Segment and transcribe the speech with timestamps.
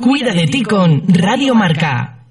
[0.00, 2.24] Cuida de ti con Radio Marca.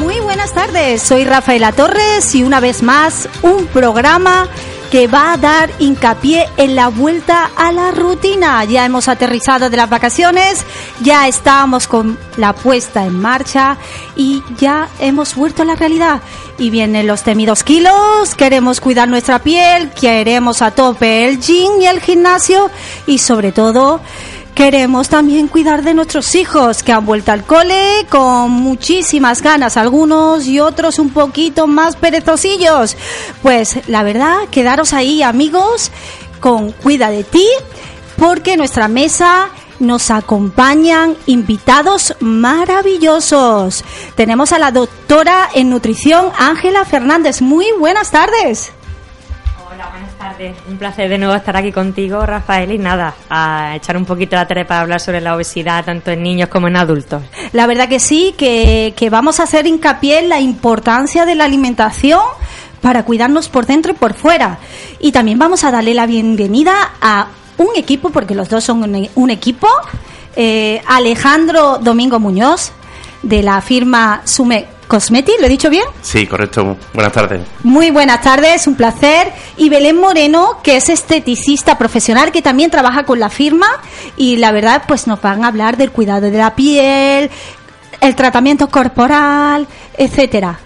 [0.00, 4.48] Muy buenas tardes, soy Rafaela Torres y una vez más un programa
[4.90, 8.64] que va a dar hincapié en la vuelta a la rutina.
[8.64, 10.64] Ya hemos aterrizado de las vacaciones,
[11.00, 13.76] ya estamos con la puesta en marcha
[14.16, 16.20] y ya hemos vuelto a la realidad.
[16.58, 21.86] Y vienen los temidos kilos, queremos cuidar nuestra piel, queremos a tope el gym y
[21.86, 22.70] el gimnasio
[23.06, 24.00] y sobre todo
[24.60, 30.44] Queremos también cuidar de nuestros hijos que han vuelto al cole con muchísimas ganas, algunos
[30.44, 32.94] y otros un poquito más perezosillos.
[33.40, 35.90] Pues la verdad, quedaros ahí amigos
[36.40, 37.46] con Cuida de ti,
[38.18, 43.82] porque nuestra mesa nos acompañan invitados maravillosos.
[44.14, 47.40] Tenemos a la doctora en nutrición Ángela Fernández.
[47.40, 48.72] Muy buenas tardes.
[50.68, 54.46] Un placer de nuevo estar aquí contigo, Rafael, y nada, a echar un poquito la
[54.46, 57.22] tarea para hablar sobre la obesidad, tanto en niños como en adultos.
[57.52, 61.44] La verdad que sí, que, que vamos a hacer hincapié en la importancia de la
[61.44, 62.20] alimentación
[62.80, 64.58] para cuidarnos por dentro y por fuera.
[64.98, 67.28] Y también vamos a darle la bienvenida a
[67.58, 69.68] un equipo, porque los dos son un, un equipo,
[70.36, 72.72] eh, Alejandro Domingo Muñoz,
[73.22, 75.84] de la firma Sume Cosmeti, ¿lo he dicho bien?
[76.02, 76.76] Sí, correcto.
[76.92, 77.42] Buenas tardes.
[77.62, 79.32] Muy buenas tardes, un placer.
[79.56, 83.68] Y Belén Moreno, que es esteticista profesional, que también trabaja con la firma
[84.16, 87.30] y la verdad, pues nos van a hablar del cuidado de la piel,
[88.00, 90.58] el tratamiento corporal, etcétera.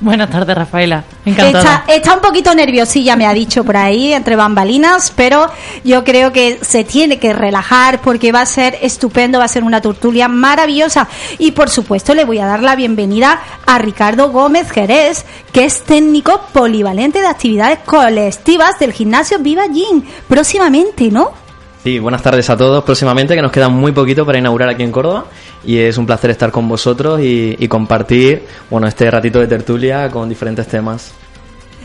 [0.00, 1.02] Buenas tardes, Rafaela.
[1.24, 1.58] Encantada.
[1.58, 5.50] Está, está, un poquito nerviosilla, me ha dicho por ahí, entre bambalinas, pero
[5.82, 9.64] yo creo que se tiene que relajar porque va a ser estupendo, va a ser
[9.64, 11.08] una tertulia maravillosa.
[11.38, 15.82] Y por supuesto le voy a dar la bienvenida a Ricardo Gómez Jerez, que es
[15.82, 20.04] técnico polivalente de actividades colectivas del gimnasio Viva Gym.
[20.28, 21.47] Próximamente, ¿no?
[21.84, 22.82] Sí, buenas tardes a todos.
[22.84, 25.26] Próximamente, que nos queda muy poquito para inaugurar aquí en Córdoba.
[25.64, 30.28] Y es un placer estar con vosotros y, compartir bueno, este ratito de tertulia con
[30.28, 31.12] diferentes temas.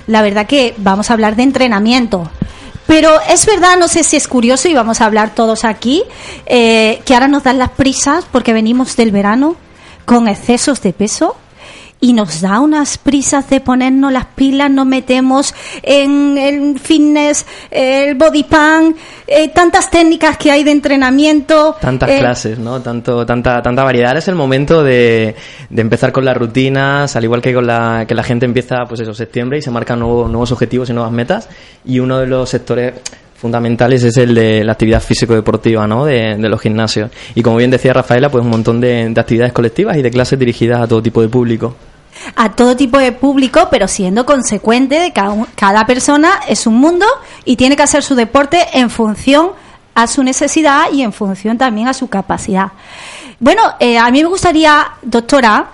[0.08, 2.30] La verdad que vamos a hablar de entrenamiento.
[2.88, 6.04] Pero es verdad, no sé si es curioso y vamos a hablar todos aquí,
[6.46, 9.56] eh, que ahora nos dan las prisas porque venimos del verano
[10.06, 11.38] con excesos de peso
[12.04, 18.16] y nos da unas prisas de ponernos las pilas, nos metemos en el fitness, el
[18.16, 21.78] body pump, eh, tantas técnicas que hay de entrenamiento.
[21.80, 22.82] Tantas eh, clases, ¿no?
[22.82, 24.18] Tanto, tanta, tanta variedad.
[24.18, 25.34] Es el momento de,
[25.70, 29.00] de empezar con las rutinas, al igual que con la, que la gente empieza, pues
[29.00, 31.48] eso, septiembre y se marcan nuevos, nuevos objetivos y nuevas metas.
[31.86, 32.96] Y uno de los sectores
[33.38, 36.04] fundamentales es el de la actividad físico-deportiva ¿no?
[36.04, 37.12] de, de, los gimnasios.
[37.34, 40.38] Y como bien decía Rafaela, pues un montón de, de actividades colectivas y de clases
[40.38, 41.74] dirigidas a todo tipo de público
[42.36, 47.06] a todo tipo de público, pero siendo consecuente de cada, cada persona es un mundo
[47.46, 49.52] y tiene que hacer su deporte en función
[49.96, 52.72] a su necesidad y en función también a su capacidad.
[53.40, 55.68] Bueno, eh, a mí me gustaría, doctora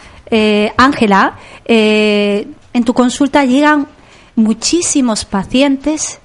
[0.78, 1.34] Ángela,
[1.66, 3.88] eh, eh, en tu consulta llegan
[4.36, 6.20] muchísimos pacientes,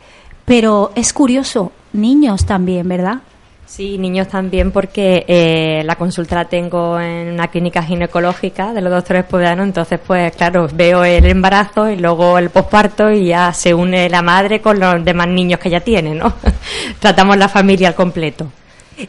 [0.45, 3.19] pero es curioso, niños también, ¿verdad?
[3.67, 8.93] Sí, niños también, porque eh, la consulta la tengo en una clínica ginecológica de los
[8.93, 13.75] doctores poblanos, entonces, pues claro, veo el embarazo y luego el posparto y ya se
[13.75, 16.35] une la madre con los demás niños que ya tiene, ¿no?
[17.01, 18.47] Tratamos la familia al completo.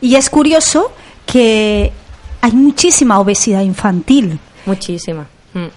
[0.02, 0.92] Y es curioso
[1.26, 1.92] que
[2.42, 4.40] hay muchísima obesidad infantil.
[4.66, 5.28] Muchísima.
[5.54, 5.68] Mm.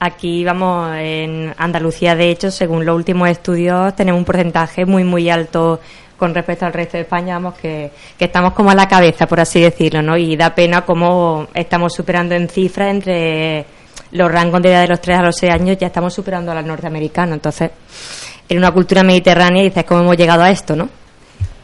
[0.00, 5.28] Aquí vamos, en Andalucía, de hecho, según los últimos estudios, tenemos un porcentaje muy, muy
[5.28, 5.80] alto
[6.18, 9.40] con respecto al resto de España, vamos, que, que, estamos como a la cabeza, por
[9.40, 10.16] así decirlo, ¿no?
[10.16, 13.64] Y da pena cómo estamos superando en cifras entre
[14.12, 16.54] los rangos de edad de los 3 a los 6 años, ya estamos superando a
[16.54, 17.34] los norteamericanos.
[17.34, 17.70] Entonces,
[18.48, 20.88] en una cultura mediterránea dices, ¿cómo hemos llegado a esto, no?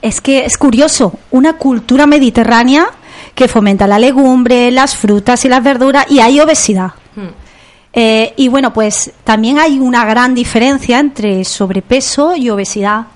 [0.02, 2.86] Es que es curioso, una cultura mediterránea
[3.34, 6.92] que fomenta la legumbre, las frutas y las verduras, y hay obesidad.
[7.16, 7.28] Hmm.
[7.92, 13.06] Eh, y bueno, pues también hay una gran diferencia entre sobrepeso y obesidad.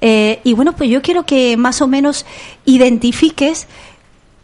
[0.00, 2.24] Eh, y bueno, pues yo quiero que más o menos
[2.64, 3.66] identifiques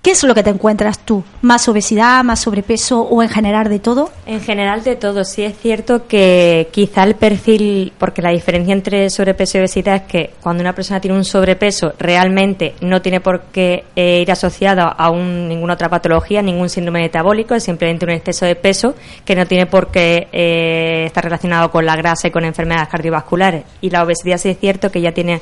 [0.04, 1.24] ¿Qué es lo que te encuentras tú?
[1.40, 4.10] ¿Más obesidad, más sobrepeso o en general de todo?
[4.26, 5.24] En general de todo.
[5.24, 10.02] Sí es cierto que quizá el perfil, porque la diferencia entre sobrepeso y obesidad es
[10.02, 14.82] que cuando una persona tiene un sobrepeso realmente no tiene por qué eh, ir asociado
[14.94, 19.46] a ninguna otra patología, ningún síndrome metabólico, es simplemente un exceso de peso que no
[19.46, 23.64] tiene por qué eh, estar relacionado con la grasa y con enfermedades cardiovasculares.
[23.80, 25.40] Y la obesidad sí es cierto que ya tiene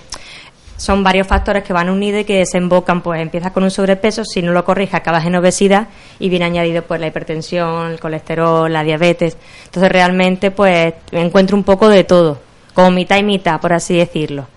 [0.83, 4.43] son varios factores que van unidos y que desembocan, pues empiezas con un sobrepeso, si
[4.43, 5.87] no lo corriges acabas en obesidad
[6.19, 9.37] y viene añadido pues la hipertensión, el colesterol, la diabetes.
[9.67, 12.41] Entonces realmente pues encuentro un poco de todo,
[12.75, 14.49] como mitad y mitad, por así decirlo.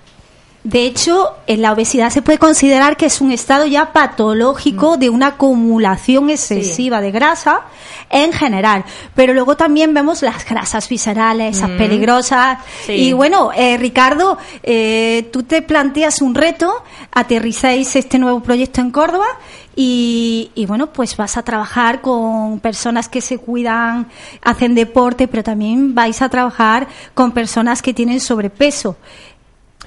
[0.65, 4.99] De hecho, en la obesidad se puede considerar que es un estado ya patológico mm.
[4.99, 7.61] de una acumulación excesiva de grasa
[8.09, 8.83] en general.
[9.13, 11.77] Pero luego también vemos las grasas viscerales, esas mm.
[11.77, 12.57] peligrosas.
[12.87, 18.89] Y bueno, eh, Ricardo, eh, tú te planteas un reto, aterrizáis este nuevo proyecto en
[18.89, 19.27] Córdoba
[19.75, 24.07] y, y, bueno, pues vas a trabajar con personas que se cuidan,
[24.41, 28.95] hacen deporte, pero también vais a trabajar con personas que tienen sobrepeso.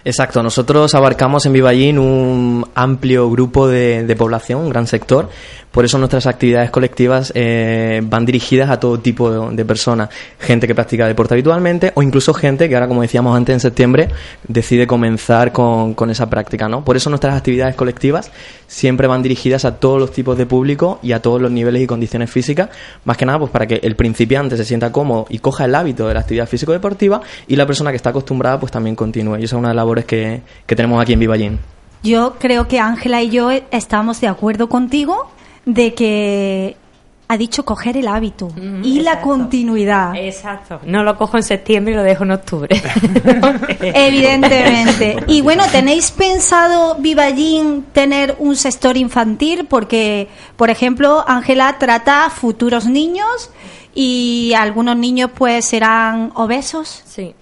[0.04, 5.28] Exacto, nosotros abarcamos en Vivallín un amplio grupo de, de población, un gran sector,
[5.70, 10.74] por eso nuestras actividades colectivas eh, van dirigidas a todo tipo de, personas, gente que
[10.74, 14.08] practica deporte habitualmente o incluso gente que ahora, como decíamos antes en septiembre,
[14.46, 16.84] decide comenzar con, con esa práctica, ¿no?
[16.84, 18.30] Por eso nuestras actividades colectivas
[18.66, 21.86] siempre van dirigidas a todos los tipos de público y a todos los niveles y
[21.86, 22.70] condiciones físicas,
[23.04, 26.08] más que nada pues para que el principiante se sienta cómodo y coja el hábito
[26.08, 29.36] de la actividad físico-deportiva y la persona que está acostumbrada pues también continúe.
[29.38, 31.77] Y esa es una de las labores que, que tenemos aquí en Vivallín.
[32.02, 35.30] Yo creo que Ángela y yo estamos de acuerdo contigo
[35.64, 36.76] de que
[37.30, 38.48] ha dicho coger el hábito
[38.82, 40.16] y la continuidad.
[40.16, 40.80] Exacto.
[40.84, 42.74] No lo cojo en septiembre y lo dejo en octubre.
[43.80, 45.16] Evidentemente.
[45.26, 49.66] Y bueno, ¿tenéis pensado, Vivallín, tener un sector infantil?
[49.66, 53.50] Porque, por ejemplo, Ángela trata futuros niños
[53.94, 57.02] y algunos niños pues serán obesos.
[57.04, 57.34] Sí.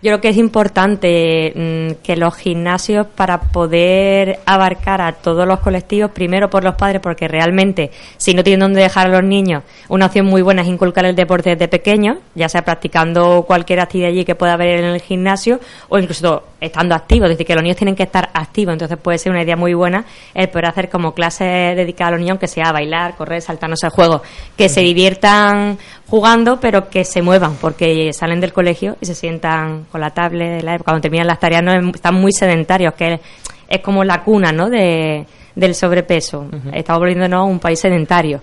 [0.00, 5.58] Yo creo que es importante mm, que los gimnasios, para poder abarcar a todos los
[5.58, 9.64] colectivos, primero por los padres, porque realmente, si no tienen dónde dejar a los niños,
[9.88, 14.10] una opción muy buena es inculcar el deporte desde pequeño, ya sea practicando cualquier actividad
[14.10, 15.58] allí que pueda haber en el gimnasio
[15.88, 19.18] o incluso estando activos, es decir, que los niños tienen que estar activos, entonces puede
[19.18, 22.46] ser una idea muy buena el poder hacer como clases dedicadas a los niños, aunque
[22.46, 24.22] sea bailar, correr, saltarnos el juego,
[24.56, 25.76] que se diviertan
[26.08, 30.82] jugando, pero que se muevan, porque salen del colegio y se sientan con la tablet,
[30.82, 33.20] cuando terminan las tareas no están muy sedentarios, que
[33.68, 34.70] es, como la cuna ¿no?
[34.70, 36.46] de, del sobrepeso.
[36.72, 38.40] Estamos volviéndonos a un país sedentario.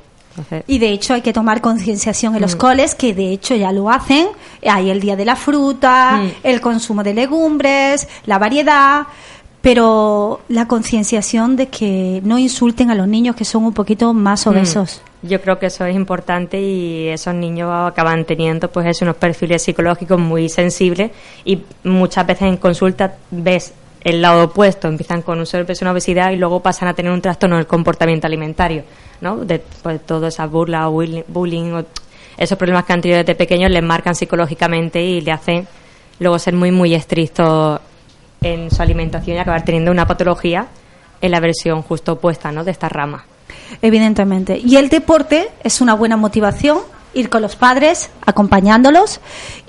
[0.68, 2.58] Y de hecho hay que tomar concienciación en los mm.
[2.58, 4.28] coles, que de hecho ya lo hacen.
[4.68, 6.32] Hay el día de la fruta, mm.
[6.44, 9.08] el consumo de legumbres, la variedad
[9.62, 14.46] pero la concienciación de que no insulten a los niños que son un poquito más
[14.46, 14.50] mm.
[15.28, 20.20] Yo creo que eso es importante y esos niños acaban teniendo pues unos perfiles psicológicos
[20.20, 21.12] muy sensibles
[21.44, 26.32] y muchas veces en consulta ves el lado opuesto, empiezan con un sobrepeso una obesidad
[26.32, 28.84] y luego pasan a tener un trastorno del comportamiento alimentario,
[29.20, 29.38] ¿no?
[29.38, 30.88] De pues, todas esas burlas,
[31.28, 31.86] bullying, o
[32.38, 35.68] esos problemas que han tenido desde pequeños les marcan psicológicamente y le hacen
[36.20, 37.80] luego ser muy muy estrictos
[38.42, 40.68] en su alimentación y acabar teniendo una patología
[41.20, 42.64] en la versión justo opuesta ¿no?
[42.64, 43.26] de esta rama.
[43.82, 44.58] Evidentemente.
[44.58, 46.80] Y el deporte es una buena motivación,
[47.14, 49.20] ir con los padres, acompañándolos.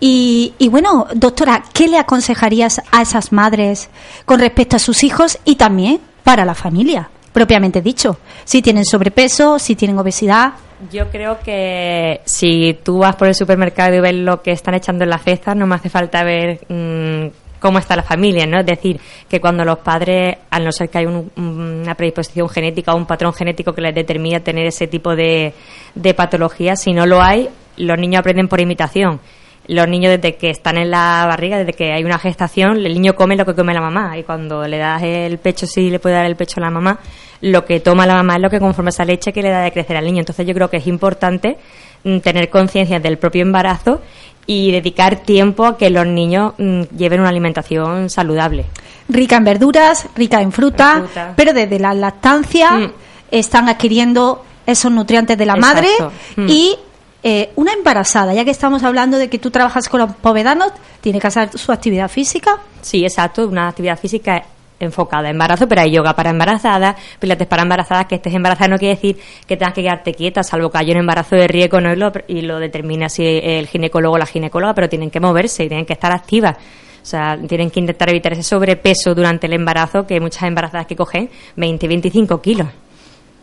[0.00, 3.88] Y, y, bueno, doctora, ¿qué le aconsejarías a esas madres
[4.24, 8.18] con respecto a sus hijos y también para la familia, propiamente dicho?
[8.44, 10.54] Si tienen sobrepeso, si tienen obesidad.
[10.92, 15.04] Yo creo que si tú vas por el supermercado y ves lo que están echando
[15.04, 18.60] en la cesta, no me hace falta ver mm, cómo está la familia, ¿no?
[18.60, 22.96] Es decir, que cuando los padres, al no ser que hay una predisposición genética o
[22.96, 25.52] un patrón genético que les determina tener ese tipo de,
[25.94, 29.20] de patología, si no lo hay, los niños aprenden por imitación.
[29.68, 33.14] Los niños desde que están en la barriga, desde que hay una gestación, el niño
[33.16, 36.14] come lo que come la mamá y cuando le das el pecho, si le puede
[36.14, 37.00] dar el pecho a la mamá,
[37.40, 39.72] lo que toma la mamá es lo que conforma esa leche que le da de
[39.72, 40.20] crecer al niño.
[40.20, 41.56] Entonces yo creo que es importante
[42.04, 44.00] mm, tener conciencia del propio embarazo
[44.46, 48.66] y dedicar tiempo a que los niños mm, lleven una alimentación saludable.
[49.08, 51.04] Rica en verduras, rica en fruta,
[51.36, 52.92] pero desde la lactancia mm.
[53.30, 55.88] están adquiriendo esos nutrientes de la madre
[56.36, 56.48] mm.
[56.48, 56.76] y
[57.22, 61.20] eh, una embarazada, ya que estamos hablando de que tú trabajas con los povedanos, tiene
[61.20, 62.58] que hacer su actividad física.
[62.82, 64.44] Sí, exacto, una actividad física
[64.80, 68.78] enfocada a embarazo, pero hay yoga para embarazadas, pilates para embarazadas, que estés embarazada no
[68.78, 69.16] quiere decir
[69.46, 71.92] que tengas que quedarte quieta, salvo que haya un embarazo de riesgo ¿no?
[71.92, 75.64] y, lo, y lo determina si el ginecólogo o la ginecóloga, pero tienen que moverse
[75.64, 76.56] y tienen que estar activas.
[77.02, 80.96] O sea, tienen que intentar evitar ese sobrepeso durante el embarazo, que muchas embarazadas que
[80.96, 82.66] cogen 20, 25 kilos.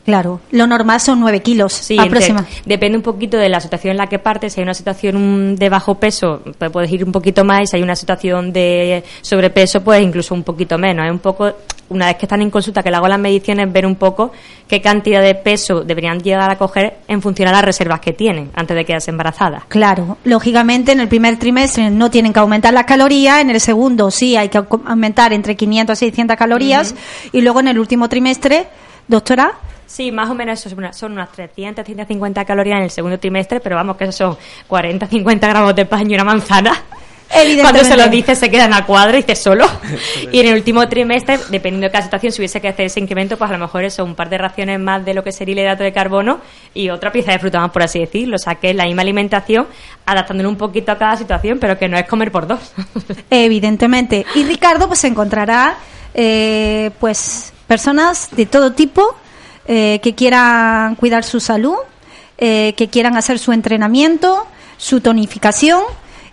[0.06, 1.98] Claro, lo normal son 9 kilos sí,
[2.66, 4.54] depende un poquito de la situación en la que partes.
[4.54, 7.62] Si hay una situación de bajo peso, pues puedes ir un poquito más.
[7.62, 11.06] Y si hay una situación de sobrepeso, pues incluso un poquito menos.
[11.06, 11.54] Es un poco,
[11.88, 14.34] una vez que están en consulta, que le hago las mediciones, ver un poco
[14.68, 18.52] qué cantidad de peso deberían llegar a coger en función a las reservas que tienen
[18.56, 19.64] antes de quedarse embarazadas.
[19.70, 24.12] Claro, lógicamente en el primer trimestre no tienen que aumentar las calorías, en el segundo
[24.12, 26.94] sí hay que aumentar entre 500 y 600 calorías
[27.32, 28.68] y luego en el último trimestre,
[29.08, 29.54] doctora,
[29.86, 33.76] Sí, más o menos eso son unas 300, 150 calorías en el segundo trimestre, pero
[33.76, 34.38] vamos que eso son
[34.68, 36.84] 40, 50 gramos de pan y una manzana.
[37.62, 39.66] Cuando se lo dice se quedan a cuadro y dice solo.
[40.32, 43.38] y en el último trimestre, dependiendo de cada situación, si hubiese que hacer ese incremento,
[43.38, 45.60] pues a lo mejor eso, un par de raciones más de lo que sería el
[45.60, 46.40] hidrato de carbono
[46.74, 48.36] y otra pieza de fruta más, por así decirlo.
[48.36, 49.68] O sea, que es la misma alimentación,
[50.06, 52.60] adaptándolo un poquito a cada situación, pero que no es comer por dos.
[53.30, 54.26] Evidentemente.
[54.36, 55.78] Y Ricardo, pues encontrará,
[56.14, 59.16] eh, pues, personas de todo tipo
[59.68, 61.78] eh, que quieran cuidar su salud,
[62.38, 64.46] eh, que quieran hacer su entrenamiento,
[64.78, 65.82] su tonificación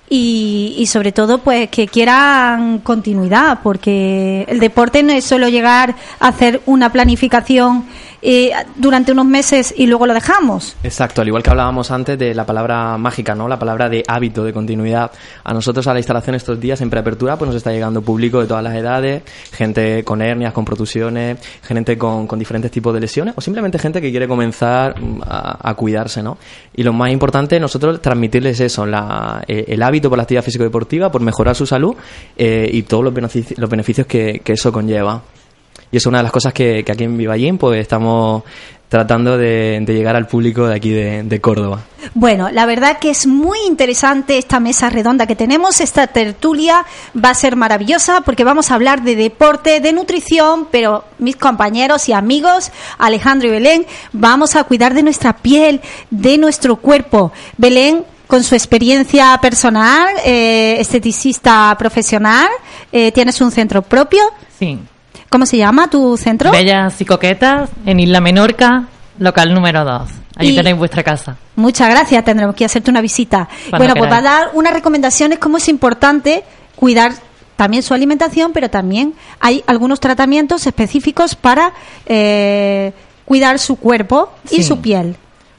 [0.08, 5.94] y, y, sobre todo pues que quieran continuidad porque el deporte no es solo llegar
[6.18, 7.84] a hacer una planificación
[8.22, 10.76] eh, durante unos meses y luego lo dejamos.
[10.82, 13.48] Exacto, al igual que hablábamos antes de la palabra mágica, ¿no?
[13.48, 15.10] La palabra de hábito, de continuidad.
[15.44, 18.46] A nosotros a la instalación estos días en preapertura pues nos está llegando público de
[18.46, 19.22] todas las edades,
[19.52, 24.10] gente con hernias, con protusiones, gente con, diferentes tipos de lesiones o simplemente gente que
[24.10, 26.38] quiere comenzar mm, a, cuidarse, ¿no?
[26.74, 31.10] Y lo más importante nosotros transmitirles eso, la, eh, el hábito por la actividad físico-deportiva,
[31.10, 31.94] por mejorar su salud
[32.36, 35.22] eh, y todos los beneficios, los beneficios que, que eso conlleva.
[35.92, 38.44] Y es una de las cosas que, aquí en Vivallín pues estamos
[38.88, 41.82] tratando de, llegar al público de aquí de, Córdoba.
[42.14, 45.80] Bueno, la verdad que es muy interesante esta mesa redonda que tenemos.
[45.80, 46.84] Esta tertulia
[47.16, 52.08] va a ser maravillosa porque vamos a hablar de deporte, de nutrición, pero mis compañeros
[52.08, 55.80] y amigos, Alejandro y Belén, vamos a cuidar de nuestra piel,
[56.10, 57.32] de nuestro cuerpo.
[57.56, 62.48] Belén, con su experiencia personal, eh, esteticista profesional,
[62.90, 64.22] eh, tienes un centro propio.
[64.58, 64.78] Sí.
[65.30, 66.50] ¿Cómo se llama tu centro?
[66.50, 68.88] Bellas y Coquetas, en Isla Menorca,
[69.20, 70.10] local número 2.
[70.36, 71.36] Ahí tenéis vuestra casa.
[71.54, 73.48] Muchas gracias, tendremos que hacerte una visita.
[73.70, 76.42] bueno, pues va a dar unas recomendaciones cómo es importante
[76.74, 77.12] cuidar
[77.54, 81.74] también su alimentación, pero también hay algunos tratamientos específicos para
[82.06, 82.92] eh,
[83.24, 85.14] cuidar su cuerpo y su piel.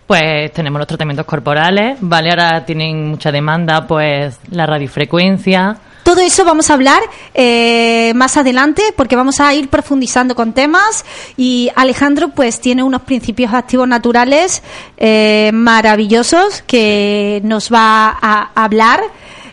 [0.05, 2.31] Pues tenemos los tratamientos corporales, ¿vale?
[2.31, 7.01] Ahora tienen mucha demanda, pues la radiofrecuencia, todo eso vamos a hablar
[7.33, 11.05] eh, más adelante porque vamos a ir profundizando con temas
[11.37, 14.63] y Alejandro pues tiene unos principios activos naturales
[14.97, 19.01] eh, maravillosos que nos va a hablar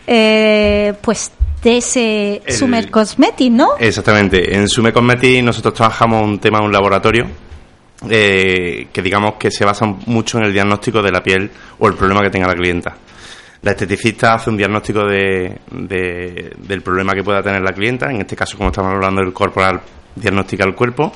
[0.07, 3.71] eh, pues de ese Sumer Cosmetic, ¿no?
[3.77, 4.55] Exactamente.
[4.55, 7.27] En Sumer Cosmetic nosotros trabajamos un tema en un laboratorio
[8.07, 12.21] que digamos que se basa mucho en el diagnóstico de la piel o el problema
[12.21, 12.95] que tenga la clienta.
[13.61, 18.35] La esteticista hace un diagnóstico de, del problema que pueda tener la clienta, en este
[18.35, 19.81] caso, como estamos hablando del corporal,
[20.15, 21.11] diagnostica el cuerpo.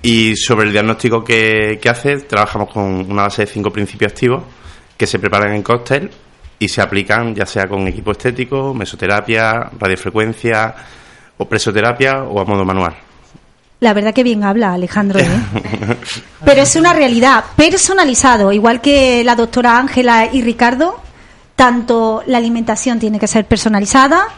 [0.00, 4.44] Y sobre el diagnóstico que, hace, trabajamos con una base de cinco principios activos
[4.96, 6.10] que se preparan en cóctel
[6.58, 10.74] y se aplican ya sea con equipo estético, mesoterapia, radiofrecuencia
[11.36, 12.96] o presoterapia o a modo manual.
[13.80, 15.26] La verdad que bien habla Alejandro, ¿eh?
[16.44, 21.00] Pero es una realidad, personalizado, igual que la doctora Ángela y Ricardo,
[21.58, 24.28] tanto la alimentación tiene que ser personalizada,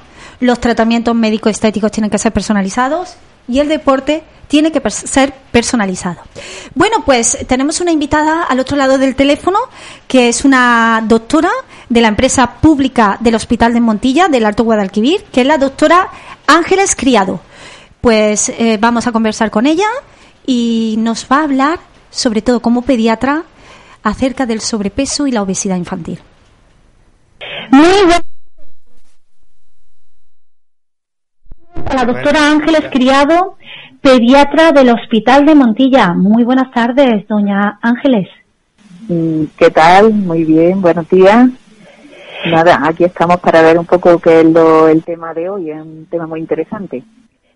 [0.41, 6.23] los tratamientos médico-estéticos tienen que ser personalizados y el deporte tiene que ser personalizado.
[6.75, 9.59] Bueno, pues tenemos una invitada al otro lado del teléfono,
[10.09, 11.51] que es una doctora
[11.91, 16.09] de la empresa pública del Hospital de Montilla, del Alto Guadalquivir, que es la doctora
[16.47, 17.41] Ángeles Criado.
[18.01, 19.89] Pues eh, vamos a conversar con ella
[20.47, 23.43] y nos va a hablar, sobre todo como pediatra,
[24.03, 26.19] acerca del sobrepeso y la obesidad infantil.
[27.71, 28.23] Muy buenas
[31.95, 33.57] la doctora Ángeles Criado,
[34.01, 36.15] pediatra del Hospital de Montilla.
[36.15, 38.29] Muy buenas tardes, doña Ángeles.
[39.09, 40.13] Mm, ¿Qué tal?
[40.13, 41.49] Muy bien, buenos días.
[42.47, 45.81] Nada, aquí estamos para ver un poco qué es lo, el tema de hoy, es
[45.81, 47.03] un tema muy interesante.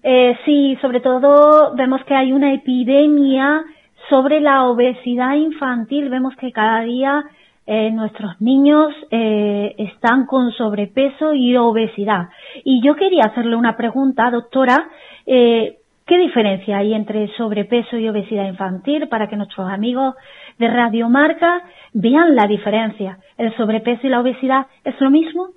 [0.03, 3.65] Eh, sí, sobre todo vemos que hay una epidemia
[4.11, 6.11] sobre la obesidad infantil.
[6.11, 7.25] Vemos que cada día
[7.67, 12.29] eh, nuestros niños eh, están con sobrepeso y obesidad.
[12.65, 14.89] Y yo quería hacerle una pregunta, doctora,
[15.27, 20.15] eh, ¿qué diferencia hay entre sobrepeso y obesidad infantil para que nuestros amigos
[20.59, 21.63] de Radiomarca
[21.95, 23.19] vean la diferencia?
[23.39, 25.49] ¿El sobrepeso y la obesidad es lo mismo?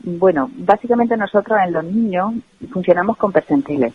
[0.00, 2.34] Bueno, básicamente nosotros en los niños
[2.70, 3.94] funcionamos con percentiles.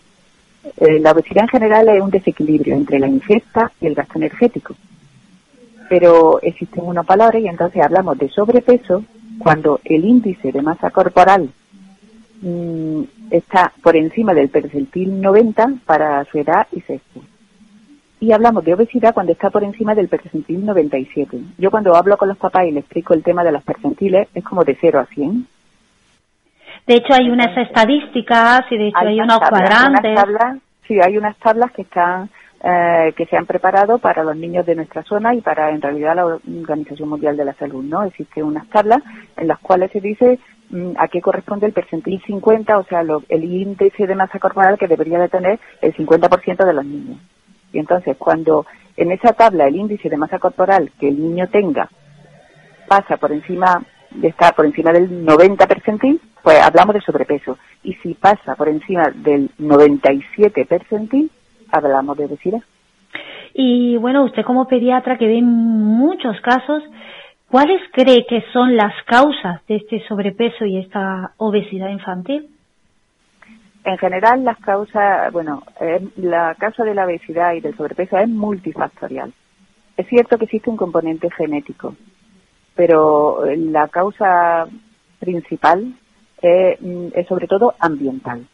[0.76, 4.74] Eh, la obesidad en general es un desequilibrio entre la ingesta y el gasto energético.
[5.90, 9.02] Pero existen unos valores y entonces hablamos de sobrepeso
[9.40, 11.50] cuando el índice de masa corporal
[12.42, 17.20] mm, está por encima del percentil 90 para su edad y sexo.
[18.20, 21.40] Y hablamos de obesidad cuando está por encima del percentil 97.
[21.58, 24.44] Yo cuando hablo con los papás y les explico el tema de los percentiles, es
[24.44, 25.44] como de 0 a 100.
[26.86, 30.18] De hecho, hay unas estadísticas y de hecho hay, unos cuadrantes.
[30.86, 32.30] sí, hay unas tablas que están
[32.62, 36.14] eh, que se han preparado para los niños de nuestra zona y para en realidad
[36.14, 38.02] la Organización Mundial de la Salud, ¿no?
[38.02, 39.02] Existen unas tablas
[39.38, 40.38] en las cuales se dice
[40.68, 44.88] mm, a qué corresponde el percentil 50, o sea, el índice de masa corporal que
[44.88, 47.18] debería de tener el 50% de los niños.
[47.72, 51.88] Y entonces, cuando en esa tabla el índice de masa corporal que el niño tenga
[52.86, 53.82] pasa por encima,
[54.22, 57.56] estar por encima del 90 percentil, pues hablamos de sobrepeso.
[57.84, 61.30] Y si pasa por encima del 97 percentil,
[61.72, 62.60] hablamos de obesidad.
[63.54, 66.82] Y bueno, usted como pediatra que ve muchos casos,
[67.48, 72.48] ¿cuáles cree que son las causas de este sobrepeso y esta obesidad infantil?
[73.82, 75.62] En general, las causas, bueno,
[76.16, 79.32] la causa de la obesidad y del sobrepeso es multifactorial.
[79.96, 81.96] Es cierto que existe un componente genético,
[82.74, 84.66] pero la causa
[85.18, 85.94] principal
[86.40, 86.78] es,
[87.26, 88.46] sobre todo ambiental.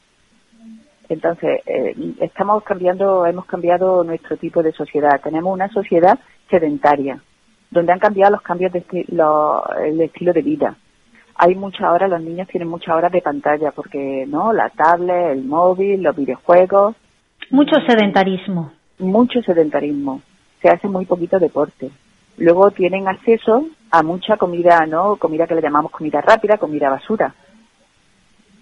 [1.09, 5.21] Entonces, eh, estamos cambiando, hemos cambiado nuestro tipo de sociedad.
[5.23, 6.19] Tenemos una sociedad
[6.51, 7.21] sedentaria,
[7.71, 8.85] donde han cambiado los cambios de
[9.85, 10.77] el estilo de vida
[11.39, 14.53] hay muchas horas, los niños tienen muchas horas de pantalla, porque, ¿no?
[14.53, 16.97] La tablet, el móvil, los videojuegos.
[17.51, 18.73] Mucho sedentarismo.
[18.99, 20.23] Mucho sedentarismo.
[20.63, 21.91] Se hace muy poquito deporte.
[22.39, 25.17] Luego tienen acceso a mucha comida, ¿no?
[25.17, 27.35] Comida que le llamamos comida rápida, comida basura.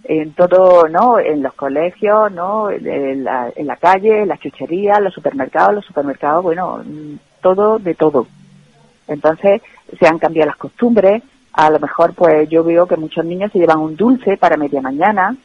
[0.04, 1.18] En todo, ¿no?
[1.18, 2.70] En los colegios, ¿no?
[2.70, 6.82] En la, en la calle, en las chucherías, los supermercados, los supermercados, bueno,
[7.40, 8.26] todo de todo.
[9.08, 9.62] Entonces,
[9.98, 13.58] se han cambiado las costumbres, a lo mejor pues yo veo que muchos niños se
[13.58, 15.36] llevan un dulce para media mañana,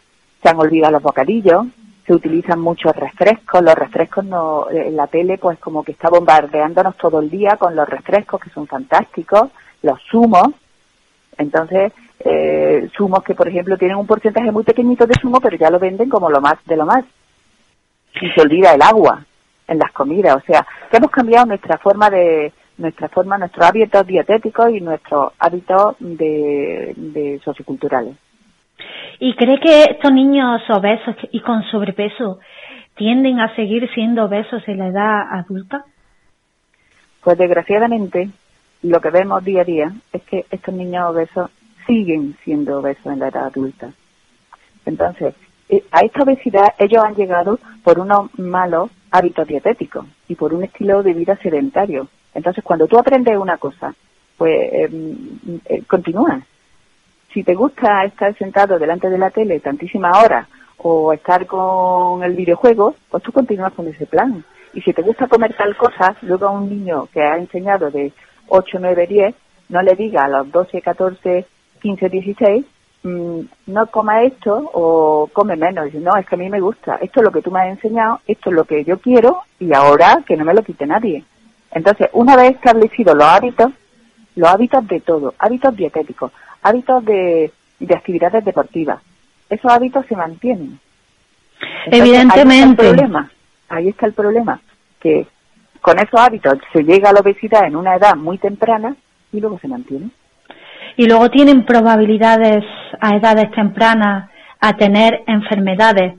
[0.41, 1.67] se han olvidado los bocadillos,
[2.05, 6.97] se utilizan muchos refrescos, los refrescos no, en la tele pues como que está bombardeándonos
[6.97, 9.49] todo el día con los refrescos que son fantásticos,
[9.83, 10.47] los zumos,
[11.37, 15.69] entonces eh, zumos que por ejemplo tienen un porcentaje muy pequeñito de zumo pero ya
[15.69, 17.05] lo venden como lo más de lo más
[18.21, 19.25] y se olvida el agua
[19.67, 24.07] en las comidas, o sea que hemos cambiado nuestra forma de, nuestra forma, nuestros hábitos
[24.07, 28.15] dietéticos y nuestros hábitos de, socioculturales.
[29.19, 32.39] ¿Y cree que estos niños obesos y con sobrepeso
[32.95, 35.83] tienden a seguir siendo obesos en la edad adulta?
[37.21, 38.29] Pues desgraciadamente
[38.83, 41.51] lo que vemos día a día es que estos niños obesos
[41.89, 43.91] siguen siendo obesos en la edad adulta.
[44.85, 45.33] Entonces,
[45.67, 50.63] eh, a esta obesidad ellos han llegado por unos malos hábitos dietéticos y por un
[50.63, 52.07] estilo de vida sedentario.
[52.35, 53.93] Entonces, cuando tú aprendes una cosa,
[54.37, 56.41] pues em, eh, continúa.
[57.33, 60.47] Si te gusta estar sentado delante de la tele tantísimas horas
[60.77, 64.43] o estar con el videojuego, pues tú continúas con ese plan.
[64.73, 68.13] Y si te gusta comer tal cosa, luego a un niño que ha enseñado de
[68.47, 69.35] 8, 9, 10,
[69.69, 71.45] no le diga a los 12, 14,
[71.79, 72.65] 15, 16,
[73.03, 75.93] no coma esto o come menos.
[75.93, 76.95] no, es que a mí me gusta.
[76.95, 79.73] Esto es lo que tú me has enseñado, esto es lo que yo quiero y
[79.73, 81.23] ahora que no me lo quite nadie.
[81.71, 83.71] Entonces, una vez establecidos los hábitos,
[84.35, 87.51] los hábitos de todo, hábitos dietéticos, hábitos de,
[87.89, 88.99] actividades deportivas,
[89.49, 90.79] esos hábitos se mantienen.
[91.85, 92.49] Evidentemente.
[92.49, 93.31] Ahí está, el problema,
[93.69, 94.61] ahí está el problema,
[94.99, 95.27] que
[95.81, 98.95] con esos hábitos se llega a la obesidad en una edad muy temprana
[99.31, 100.09] y luego se mantiene.
[100.99, 102.65] Y luego tienen probabilidades
[102.99, 106.15] a edades tempranas a tener enfermedades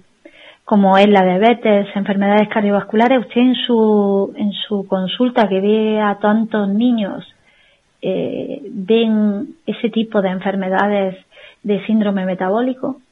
[0.64, 6.14] como es la diabetes, enfermedades cardiovasculares, usted en su, en su consulta que ve a
[6.14, 7.26] tantos niños,
[8.00, 11.14] eh, ¿ven ese tipo de enfermedades
[11.62, 13.02] de síndrome metabólico?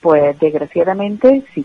[0.00, 1.64] Pues desgraciadamente sí.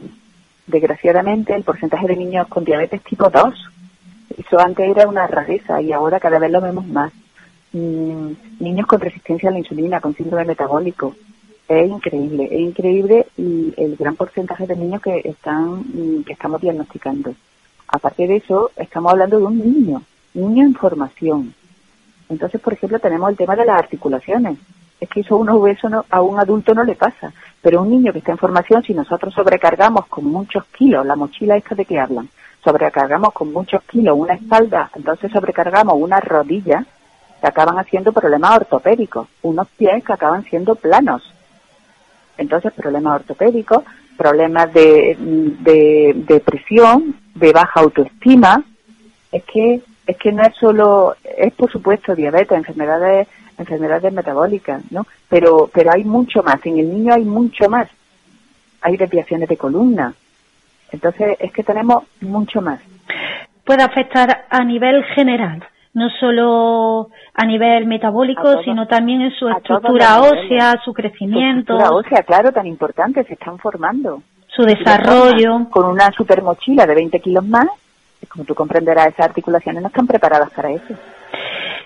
[0.68, 3.72] Desgraciadamente el porcentaje de niños con diabetes tipo 2,
[4.38, 7.12] eso antes era una rareza y ahora cada vez lo vemos más.
[7.74, 11.16] Mm, niños con resistencia a la insulina, con síndrome metabólico,
[11.68, 17.34] es increíble, es increíble el gran porcentaje de niños que están que estamos diagnosticando.
[17.88, 20.04] Aparte de eso, estamos hablando de un niño,
[20.36, 21.54] niño en formación.
[22.30, 24.58] Entonces, por ejemplo, tenemos el tema de las articulaciones.
[25.00, 28.14] Es que eso a un obeso a un adulto no le pasa, pero un niño
[28.14, 32.00] que está en formación, si nosotros sobrecargamos con muchos kilos, la mochila esta de que
[32.00, 32.30] hablan,
[32.64, 36.86] sobrecargamos con muchos kilos una espalda, entonces sobrecargamos una rodilla,
[37.44, 41.22] que acaban haciendo problemas ortopédicos, unos pies que acaban siendo planos,
[42.38, 43.84] entonces, problemas ortopédicos,
[44.18, 45.16] problemas de,
[45.60, 48.64] de depresión, de baja autoestima.
[49.32, 53.28] Es que es que no es solo, es por supuesto diabetes, enfermedades
[53.58, 55.06] enfermedades metabólicas, ¿no?
[55.30, 56.66] Pero pero hay mucho más.
[56.66, 57.88] En el niño hay mucho más.
[58.82, 60.14] Hay desviaciones de columna.
[60.92, 62.80] Entonces es que tenemos mucho más.
[63.64, 70.22] Puede afectar a nivel general no solo a nivel metabólico, sino también en su estructura
[70.22, 71.74] ósea, su crecimiento.
[71.74, 74.24] Su estructura ósea, claro, tan importante, se están formando.
[74.48, 75.70] Su desarrollo.
[75.70, 77.68] Con una super mochila de 20 kilos más,
[78.28, 80.96] como tú comprenderás, esas articulaciones no están preparadas para eso.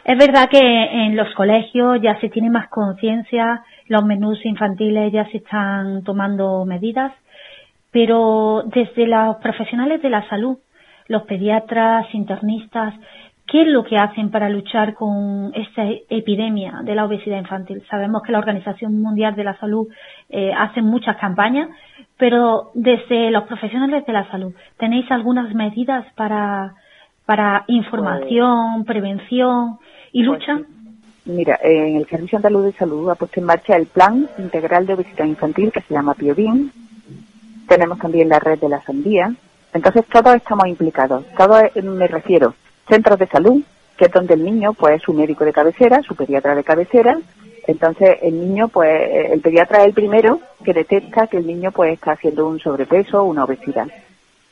[0.03, 5.25] Es verdad que en los colegios ya se tiene más conciencia, los menús infantiles ya
[5.31, 7.11] se están tomando medidas,
[7.91, 10.57] pero desde los profesionales de la salud,
[11.07, 12.93] los pediatras, internistas,
[13.47, 17.81] ¿Qué es lo que hacen para luchar con esta epidemia de la obesidad infantil?
[17.89, 19.88] Sabemos que la Organización Mundial de la Salud
[20.29, 21.69] eh, hace muchas campañas,
[22.17, 26.73] pero desde los profesionales de la salud, ¿tenéis algunas medidas para,
[27.25, 29.77] para información, pues, prevención
[30.12, 30.60] y pues lucha?
[31.23, 34.95] Mira, en el Servicio Andaluz de Salud ha puesto en marcha el Plan Integral de
[34.95, 36.69] Obesidad Infantil que se llama PIOBIN.
[37.69, 39.33] Tenemos también la red de la sandía.
[39.73, 41.25] Entonces todos estamos implicados.
[41.38, 42.53] Todos me refiero
[42.88, 43.62] centros de salud,
[43.97, 47.17] que es donde el niño pues es su médico de cabecera, su pediatra de cabecera.
[47.65, 48.89] Entonces el niño pues
[49.32, 53.21] el pediatra es el primero que detecta que el niño pues está haciendo un sobrepeso
[53.21, 53.88] o una obesidad.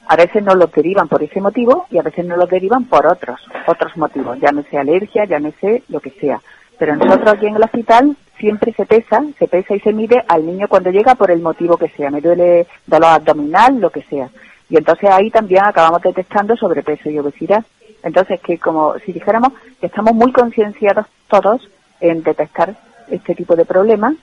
[0.07, 3.07] A veces no lo derivan por ese motivo y a veces no lo derivan por
[3.07, 4.37] otros, otros motivos,
[4.69, 5.25] sea alergia,
[5.59, 6.41] sé lo que sea.
[6.77, 10.45] Pero nosotros aquí en el hospital siempre se pesa, se pesa y se mide al
[10.45, 14.29] niño cuando llega por el motivo que sea, me duele dolor abdominal, lo que sea.
[14.69, 17.63] Y entonces ahí también acabamos detectando sobrepeso y obesidad.
[18.05, 21.67] Entonces, que como si dijéramos que estamos muy concienciados todos
[21.99, 22.75] en detectar
[23.09, 24.13] este tipo de problemas,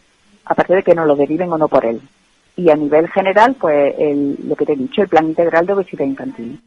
[0.45, 2.01] aparte de que nos lo deriven o no por él.
[2.57, 3.95] Y a nivel general, pues
[4.45, 6.61] lo que te he dicho, el plan integral de obesidad infantil.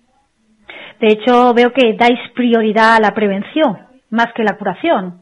[0.99, 3.77] De hecho, veo que dais prioridad a la prevención
[4.09, 5.21] más que la curación.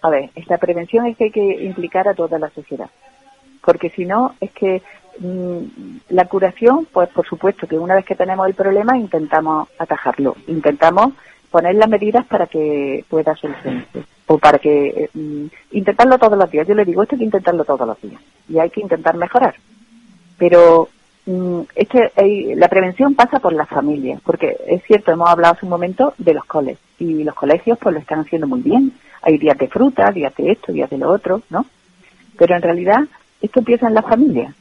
[0.00, 2.88] A ver, esta prevención es que hay que implicar a toda la sociedad.
[3.62, 4.82] Porque si no, es que
[5.20, 11.12] la curación, pues por supuesto que una vez que tenemos el problema intentamos atajarlo, intentamos
[11.50, 16.66] poner las medidas para que pueda solucionarse o para que mm, intentarlo todos los días.
[16.66, 19.54] Yo le digo, esto hay que intentarlo todos los días y hay que intentar mejorar.
[20.36, 20.88] Pero
[21.26, 25.66] mm, es que la prevención pasa por las familias, porque es cierto, hemos hablado hace
[25.66, 28.92] un momento de los coles y los colegios pues lo están haciendo muy bien.
[29.22, 31.66] Hay días de fruta, días de esto, días de lo otro, ¿no?
[32.36, 33.04] Pero en realidad
[33.40, 34.54] esto empieza en la familia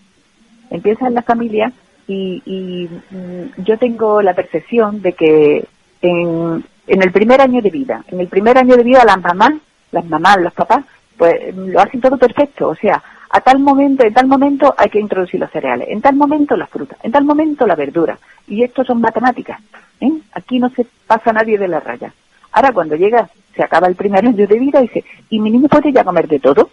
[0.73, 1.71] empieza en la familia
[2.07, 5.65] y, mm, yo tengo la percepción de que
[6.01, 9.53] en, el primer año de vida, en el primer año de vida las mamás,
[9.91, 10.83] las mamás, los papás,
[11.17, 14.99] pues lo hacen todo perfecto, o sea, a tal momento, en tal momento hay que
[14.99, 18.83] introducir los cereales, en tal momento las frutas, en tal momento la verdura, y esto
[18.83, 19.61] son matemáticas,
[20.01, 20.11] ¿eh?
[20.33, 22.11] aquí no se pasa nadie de la raya.
[22.51, 25.67] Ahora cuando llega, se acaba el primer año de vida y dice, ¿y mi niño
[25.69, 26.69] puede ya comer de todo?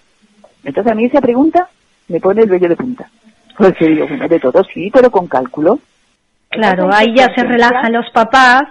[0.65, 1.69] Entonces a mí esa pregunta
[2.09, 3.09] me pone el vello de punta.
[3.61, 5.79] Pues digo, bueno, de todo sí, pero con cálculo.
[6.49, 8.63] Claro, ahí ya se relajan los papás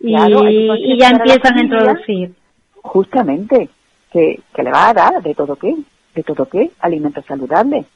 [0.00, 2.34] y, ya empiezan a introducir.
[2.82, 3.70] Justamente,
[4.12, 5.74] que, que le va a dar de todo qué,
[6.14, 7.86] de todo qué, alimentos saludables.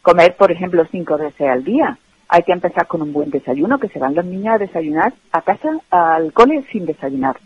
[0.00, 1.98] Comer, por ejemplo, cinco veces al día.
[2.30, 5.42] Hay que empezar con un buen desayuno, que se van los niños a desayunar a
[5.42, 7.36] casa, al cole, sin desayunar.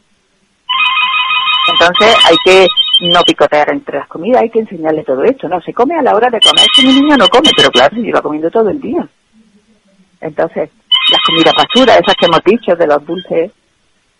[1.68, 2.66] Entonces hay que
[3.12, 5.60] no picotear entre las comidas, hay que enseñarle todo esto, ¿no?
[5.60, 8.02] Se come a la hora de comer, que mi niño no come, pero claro, se
[8.02, 9.06] lleva comiendo todo el día.
[10.20, 10.70] Entonces,
[11.10, 13.50] las comidas basura, esas que hemos dicho, de los dulces,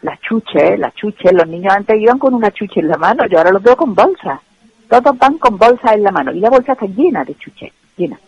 [0.02, 3.38] las chuches, las chuches, los niños antes iban con una chuche en la mano, yo
[3.38, 4.40] ahora los veo con bolsas.
[4.88, 8.18] Todos van con bolsas en la mano y la bolsa está llena de chuches, llena.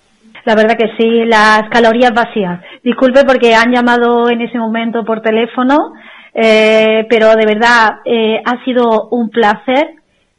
[0.45, 2.61] La verdad que sí, las calorías vacías.
[2.83, 5.95] Disculpe porque han llamado en ese momento por teléfono,
[6.35, 9.95] eh, pero de verdad eh, ha sido un placer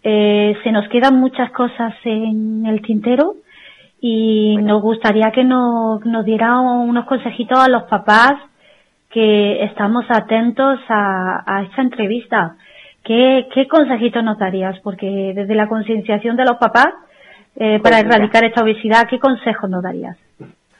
[0.07, 3.37] eh, se nos quedan muchas cosas en el tintero
[3.99, 8.33] y nos gustaría que nos, nos diera unos consejitos a los papás
[9.09, 12.55] que estamos atentos a, esta entrevista.
[13.03, 14.79] ¿Qué, ¿Qué consejitos nos darías?
[14.83, 16.93] Porque desde la concienciación de los papás
[17.55, 20.17] eh, para pues erradicar esta obesidad, ¿qué consejos nos darías?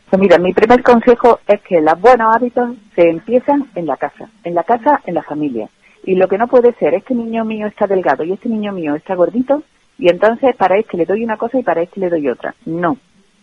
[0.10, 4.30] Pues mira, mi primer consejo es que los buenos hábitos se empiezan en la casa,
[4.44, 5.68] en la casa, en la familia.
[6.04, 8.94] Y lo que no puede ser, este niño mío está delgado y este niño mío
[8.94, 9.63] está gordito,
[9.98, 12.54] y entonces para este le doy una cosa y para este le doy otra.
[12.65, 12.98] No.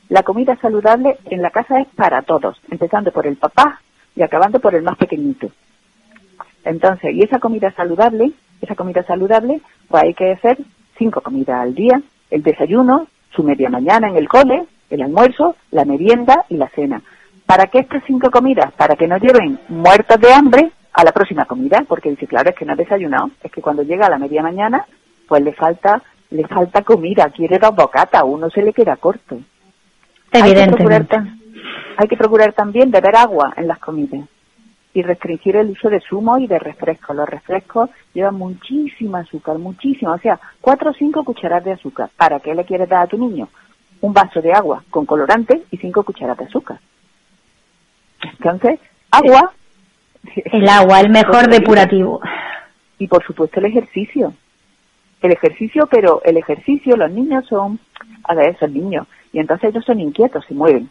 [0.08, 3.80] La comida saludable en la casa es para todos, empezando por el papá
[4.14, 5.50] y acabando por el más pequeñito.
[6.64, 10.58] Entonces, y esa comida saludable, esa comida saludable, pues hay que hacer
[10.96, 15.84] cinco comidas al día, el desayuno, su media mañana en el cole, el almuerzo, la
[15.84, 17.02] merienda y la cena.
[17.46, 18.72] ¿Para qué estas cinco comidas?
[18.72, 22.56] Para que no lleven muertos de hambre a la próxima comida, porque dice, claro, es
[22.56, 24.84] que no ha desayunado, es que cuando llega a la media mañana,
[25.26, 29.38] pues le falta, le falta comida, quiere dos bocatas, a uno se le queda corto.
[30.30, 31.06] Hay que, procurar,
[31.96, 34.28] hay que procurar también beber agua en las comidas
[34.94, 37.16] y restringir el uso de zumo y de refrescos.
[37.16, 42.10] Los refrescos llevan muchísimo azúcar, muchísimo, o sea, cuatro o cinco cucharadas de azúcar.
[42.16, 43.48] ¿Para qué le quieres dar a tu niño?
[44.02, 46.78] Un vaso de agua con colorante y cinco cucharadas de azúcar.
[48.22, 48.78] Entonces,
[49.10, 49.52] agua.
[50.34, 52.20] El agua, el mejor depurativo.
[52.98, 54.34] Y por supuesto el ejercicio.
[55.20, 57.78] El ejercicio, pero el ejercicio, los niños son,
[58.24, 60.90] a ver, son niños, y entonces ellos son inquietos, se mueven.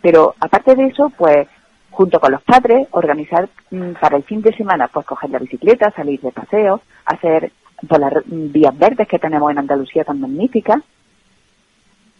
[0.00, 1.48] Pero aparte de eso, pues
[1.90, 5.92] junto con los padres, organizar mm, para el fin de semana, pues coger la bicicleta,
[5.92, 7.52] salir de paseo, hacer
[7.88, 10.82] por las mm, vías verdes que tenemos en Andalucía tan magníficas,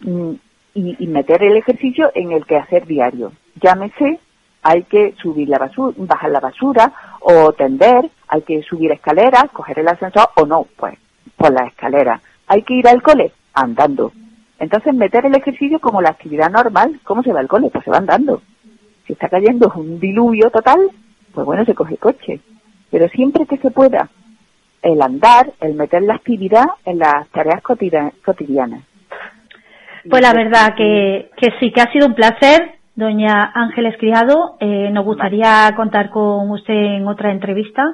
[0.03, 0.41] y,
[0.75, 3.33] y, meter el ejercicio en el que hacer diario.
[3.61, 4.19] Llámese,
[4.63, 9.79] hay que subir la basura, bajar la basura, o tender, hay que subir escaleras, coger
[9.79, 10.99] el ascensor, o no, pues,
[11.37, 12.21] por la escalera.
[12.47, 14.13] Hay que ir al cole, andando.
[14.59, 17.71] Entonces, meter el ejercicio como la actividad normal, ¿cómo se va al cole?
[17.71, 18.41] Pues se va andando
[19.07, 20.79] si está cayendo un diluvio total,
[21.33, 22.41] pues bueno, se coge coche.
[22.91, 24.09] Pero siempre que se pueda,
[24.83, 28.85] el andar, el meter la actividad en las tareas cotidianas.
[30.09, 34.57] Pues la verdad que, que sí, que ha sido un placer, doña Ángeles Criado.
[34.61, 37.85] Eh, nos gustaría contar con usted en otra entrevista.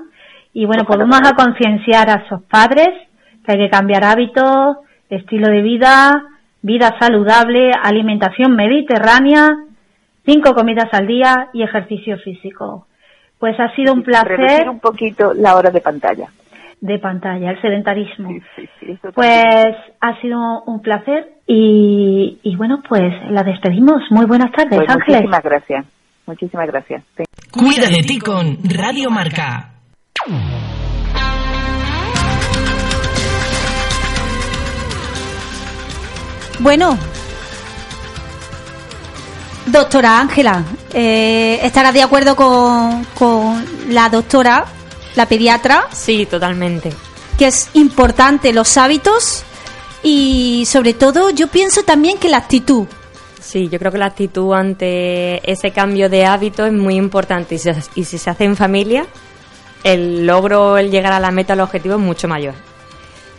[0.52, 2.88] Y bueno, podemos a concienciar a sus padres
[3.44, 4.78] que hay que cambiar hábitos,
[5.10, 6.24] estilo de vida,
[6.62, 9.48] vida saludable, alimentación mediterránea
[10.28, 12.86] cinco comidas al día y ejercicio físico.
[13.38, 14.36] Pues ha sido un placer.
[14.36, 16.28] Reducir un poquito la hora de pantalla.
[16.80, 18.30] De pantalla, el sedentarismo.
[19.14, 24.02] pues ha sido un placer y, y, bueno, pues la despedimos.
[24.10, 25.22] Muy buenas tardes, pues Ángeles.
[25.22, 25.86] Muchísimas gracias.
[26.26, 27.04] Muchísimas gracias.
[27.50, 29.70] Cuida de ti con Radio Marca.
[36.60, 36.96] Bueno,
[39.70, 40.64] Doctora Ángela,
[40.94, 44.64] eh, ¿estarás de acuerdo con, con la doctora,
[45.18, 45.88] la pediatra?
[45.92, 46.92] Sí, totalmente.
[47.36, 49.42] Que es importante los hábitos
[50.02, 52.86] y sobre todo yo pienso también que la actitud.
[53.40, 57.58] Sí, yo creo que la actitud ante ese cambio de hábito es muy importante y
[57.58, 59.06] si, y si se hace en familia,
[59.82, 62.54] el logro, el llegar a la meta, el objetivo es mucho mayor.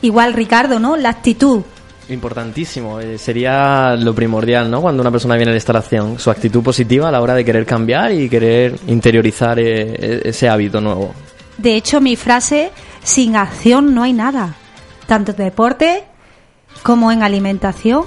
[0.01, 0.97] Igual, Ricardo, ¿no?
[0.97, 1.61] La actitud.
[2.09, 4.81] Importantísimo, eh, sería lo primordial, ¿no?
[4.81, 7.65] Cuando una persona viene a la instalación, su actitud positiva a la hora de querer
[7.65, 11.13] cambiar y querer interiorizar eh, e-, ese hábito nuevo.
[11.59, 12.71] De hecho, mi frase,
[13.03, 14.55] sin acción no hay nada,
[15.07, 16.03] tanto en deporte
[16.83, 18.05] como en alimentación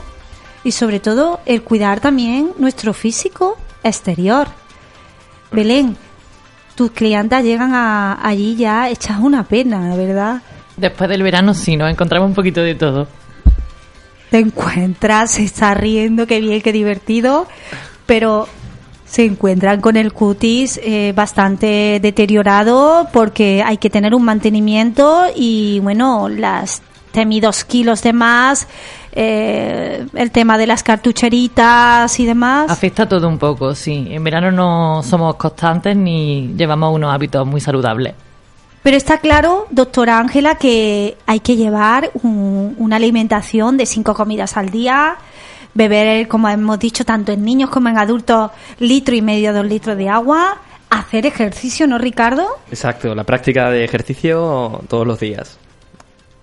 [0.65, 4.49] y sobre todo el cuidar también nuestro físico exterior.
[5.51, 5.97] Belén,
[6.75, 10.41] tus clientas llegan a, allí ya hechas una pena, ¿verdad?
[10.77, 13.07] Después del verano sí, nos encontramos un poquito de todo
[14.33, 17.47] te encuentras, se está riendo, qué bien, qué divertido,
[18.07, 18.49] pero
[19.13, 25.81] se encuentran con el cutis eh, bastante deteriorado porque hay que tener un mantenimiento y
[25.81, 26.81] bueno, las
[27.13, 28.67] temidos kilos de más,
[29.13, 32.71] eh, el tema de las cartucheritas y demás.
[32.71, 34.07] Afecta todo un poco, sí.
[34.09, 38.15] En verano no somos constantes ni llevamos unos hábitos muy saludables.
[38.83, 44.71] Pero está claro, doctora Ángela, que hay que llevar una alimentación de cinco comidas al
[44.71, 45.19] día,
[45.75, 49.97] beber, como hemos dicho, tanto en niños como en adultos, litro y medio, dos litros
[49.97, 50.59] de agua,
[50.91, 52.47] hacer ejercicio, ¿no, Ricardo?
[52.71, 55.59] Exacto, la práctica de ejercicio todos los días.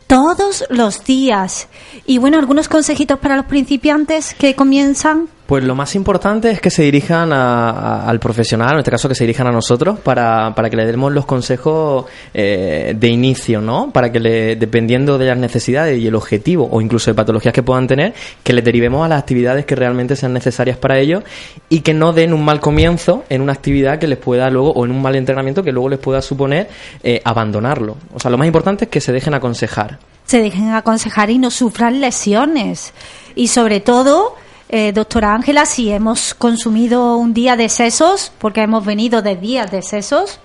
[0.07, 1.67] Todos los días.
[2.07, 5.27] Y bueno, algunos consejitos para los principiantes que comienzan.
[5.49, 9.23] Pues lo más importante es que se dirijan al profesional, en este caso que se
[9.23, 13.89] dirijan a nosotros, para, para que le demos los consejos eh, de inicio, ¿no?
[13.89, 17.63] Para que le, dependiendo de las necesidades y el objetivo, o incluso de patologías que
[17.63, 21.23] puedan tener, que le derivemos a las actividades que realmente sean necesarias para ellos
[21.67, 24.85] y que no den un mal comienzo en una actividad que les pueda luego, o
[24.85, 26.69] en un mal entrenamiento que luego les pueda suponer
[27.01, 27.97] eh, abandonarlo.
[28.13, 29.97] O sea, lo más importante es que se dejen aconsejar.
[30.25, 32.93] Se dejen aconsejar y no sufran lesiones.
[33.33, 34.35] Y sobre todo,
[34.69, 39.71] eh, doctora Ángela, si hemos consumido un día de sesos, porque hemos venido de días
[39.71, 40.39] de sesos,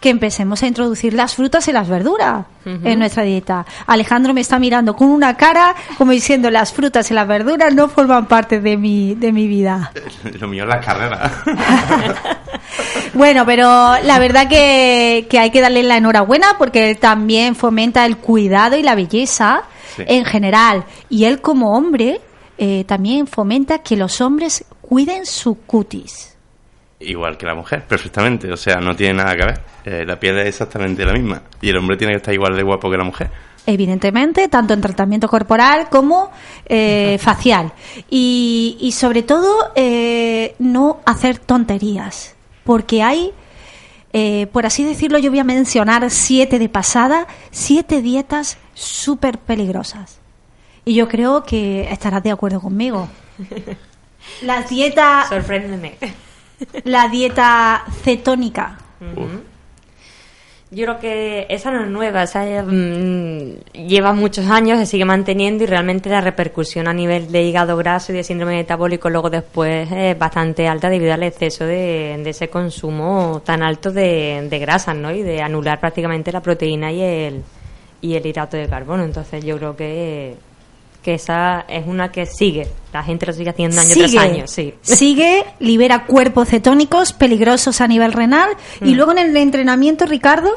[0.00, 3.64] que empecemos a introducir las frutas y las verduras en nuestra dieta.
[3.86, 7.88] Alejandro me está mirando con una cara como diciendo las frutas y las verduras no
[7.88, 9.90] forman parte de mi, de mi vida.
[10.38, 11.32] Lo mío es la carrera.
[13.14, 18.04] bueno, pero la verdad que, que hay que darle la enhorabuena porque él también fomenta
[18.04, 19.62] el cuidado y la belleza
[19.96, 20.84] en general.
[21.08, 22.20] Y él como hombre
[22.58, 26.36] eh, también fomenta que los hombres cuiden su cutis.
[27.00, 28.52] Igual que la mujer, perfectamente.
[28.52, 29.60] O sea, no tiene nada que ver.
[29.84, 31.42] Eh, la piel es exactamente la misma.
[31.60, 33.30] Y el hombre tiene que estar igual de guapo que la mujer.
[33.66, 36.30] Evidentemente, tanto en tratamiento corporal como
[36.66, 37.72] eh, facial.
[38.10, 42.34] Y, y sobre todo, eh, no hacer tonterías.
[42.64, 43.32] Porque hay,
[44.12, 50.18] eh, por así decirlo, yo voy a mencionar siete de pasada, siete dietas súper peligrosas.
[50.88, 53.08] Y yo creo que estarás de acuerdo conmigo.
[54.40, 55.96] La dieta, Sorpréndeme.
[56.84, 58.78] la dieta cetónica.
[60.70, 65.64] Yo creo que esa no es nueva, esa mm, lleva muchos años, se sigue manteniendo
[65.64, 69.92] y realmente la repercusión a nivel de hígado graso y de síndrome metabólico luego después
[69.92, 74.96] es bastante alta debido al exceso de, de ese consumo tan alto de, de grasas,
[74.96, 75.10] ¿no?
[75.10, 77.42] Y de anular prácticamente la proteína y el,
[78.00, 79.04] y el hidrato de carbono.
[79.04, 80.47] Entonces yo creo que,
[81.02, 84.74] que esa es una que sigue, la gente lo sigue haciendo año tras año, sí.
[84.82, 88.96] Sigue, libera cuerpos cetónicos peligrosos a nivel renal y Mm.
[88.96, 90.50] luego en el entrenamiento, Ricardo,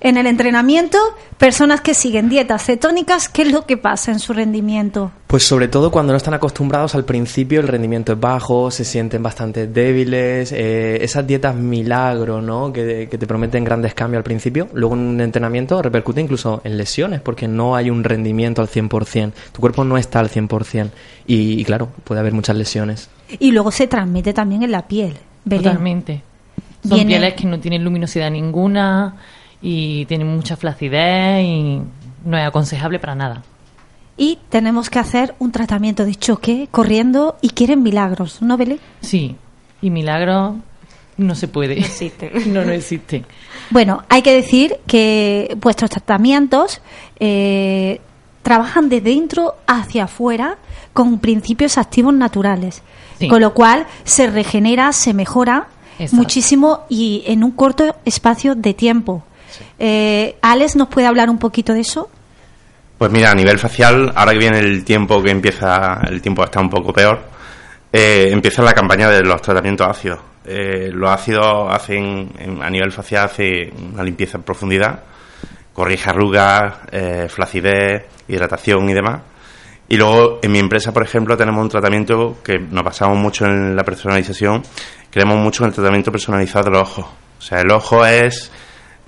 [0.00, 0.98] en el entrenamiento,
[1.38, 5.12] personas que siguen dietas cetónicas, ¿qué es lo que pasa en su rendimiento?
[5.28, 9.22] Pues sobre todo cuando no están acostumbrados al principio el rendimiento es bajo, se sienten
[9.22, 12.72] bastante débiles, eh, esas dietas milagro, ¿no?
[12.72, 16.76] Que, que te prometen grandes cambios al principio, luego en un entrenamiento repercute incluso en
[16.76, 20.90] lesiones porque no hay un rendimiento al 100%, tu cuerpo no está al 100%
[21.26, 23.08] y, y claro, puede haber muchas lesiones.
[23.38, 25.16] Y luego se transmite también en la piel.
[25.44, 25.64] Belén.
[25.64, 26.22] Totalmente.
[26.82, 29.16] Son Viene- pieles que no tienen luminosidad ninguna
[29.60, 31.80] y tienen mucha flacidez y
[32.24, 33.42] no es aconsejable para nada.
[34.16, 38.78] Y tenemos que hacer un tratamiento de choque corriendo y quieren milagros, ¿no, Belén?
[39.00, 39.36] Sí,
[39.80, 40.56] y milagros
[41.16, 41.76] no se puede.
[41.76, 42.30] No existen.
[42.52, 43.24] no, no existen.
[43.70, 46.80] Bueno, hay que decir que vuestros tratamientos
[47.20, 48.00] eh,
[48.42, 50.56] trabajan de dentro hacia afuera
[50.92, 52.82] con principios activos naturales,
[53.18, 53.28] Sí.
[53.28, 56.16] con lo cual se regenera, se mejora Exacto.
[56.16, 59.22] muchísimo y en un corto espacio de tiempo.
[59.78, 62.08] Eh, Alex, ¿nos puede hablar un poquito de eso?
[62.98, 66.60] Pues mira, a nivel facial, ahora que viene el tiempo que empieza, el tiempo está
[66.60, 67.20] un poco peor,
[67.92, 70.20] eh, empieza la campaña de los tratamientos ácidos.
[70.44, 75.00] Eh, los ácidos hacen, en- a nivel facial, hace una limpieza en profundidad,
[75.72, 79.22] corrige arrugas, eh, flacidez, hidratación y demás.
[79.88, 83.76] Y luego, en mi empresa, por ejemplo, tenemos un tratamiento que nos basamos mucho en
[83.76, 84.62] la personalización,
[85.10, 87.06] creemos mucho en el tratamiento personalizado de los ojos.
[87.38, 88.50] O sea, el ojo es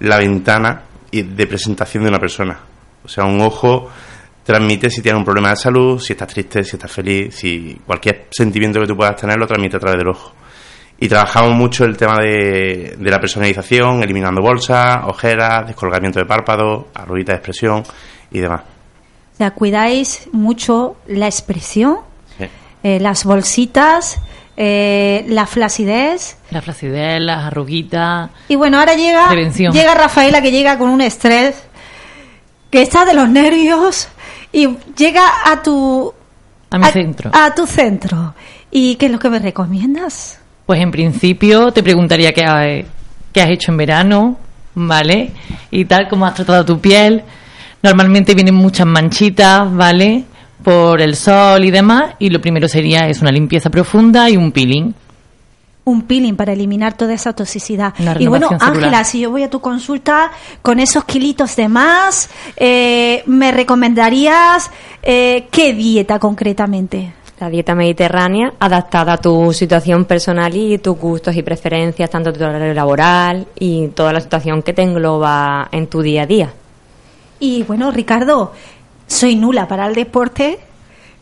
[0.00, 2.59] la ventana de presentación de una persona.
[3.05, 3.88] O sea, un ojo
[4.42, 8.27] transmite si tienes un problema de salud, si estás triste, si estás feliz, si cualquier
[8.31, 10.35] sentimiento que tú puedas tener lo transmite a través del ojo.
[11.04, 16.86] Y trabajamos mucho el tema de, de la personalización, eliminando bolsas, ojeras, descolgamiento de párpados,
[16.94, 17.82] arruguitas de expresión
[18.30, 18.62] y demás.
[19.34, 21.98] O sea, cuidáis mucho la expresión,
[22.38, 22.46] Sí.
[22.84, 24.18] eh, las bolsitas,
[24.56, 26.38] eh, la flacidez.
[26.50, 28.30] La flacidez, las arruguitas.
[28.48, 29.74] Y bueno, ahora llega, Prevención.
[29.74, 31.54] llega Rafaela que llega con un estrés,
[32.70, 34.08] que está de los nervios
[34.52, 36.14] y llega a tu
[36.70, 37.30] A mi centro.
[37.34, 38.34] A tu centro.
[38.70, 40.40] ¿Y qué es lo que me recomiendas?
[40.66, 42.85] Pues en principio te preguntaría qué, ha-
[43.33, 44.38] qué has hecho en verano,
[44.74, 45.33] ¿vale?
[45.70, 47.22] Y tal, cómo has tratado tu piel.
[47.83, 50.24] Normalmente vienen muchas manchitas, ¿vale?
[50.62, 52.14] Por el sol y demás.
[52.18, 54.94] Y lo primero sería es una limpieza profunda y un peeling.
[55.87, 57.92] Un peeling para eliminar toda esa toxicidad.
[58.18, 58.46] Y bueno.
[58.79, 60.31] Ángela, si yo voy a tu consulta
[60.62, 64.70] con esos kilitos de más, eh, ¿me recomendarías
[65.03, 67.12] eh, qué dieta concretamente?
[67.40, 72.44] La dieta mediterránea adaptada a tu situación personal y tus gustos y preferencias, tanto tu
[72.44, 76.52] horario laboral y toda la situación que te engloba en tu día a día.
[77.40, 78.52] Y bueno, Ricardo,
[79.08, 80.60] soy nula para el deporte,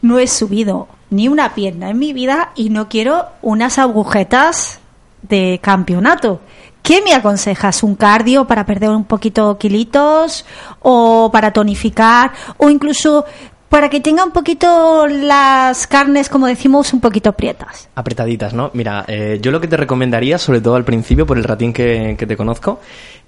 [0.03, 4.81] no he subido ni una pierna en mi vida y no quiero unas agujetas
[5.23, 6.41] de campeonato.
[6.83, 7.85] ¿Qué me aconsejas?
[7.85, 10.45] ¿Un cardio para perder un poquito kilitos?
[10.81, 12.33] ¿O para tonificar?
[12.57, 13.25] ¿O incluso
[13.73, 17.89] para que tenga un poquito las carnes, como decimos, un poquito prietas?
[17.95, 18.71] apretaditas, ¿no?
[18.75, 22.15] Mira, eh, yo lo que te recomendaría, sobre todo al principio, por el ratín que,
[22.19, 22.81] que te conozco,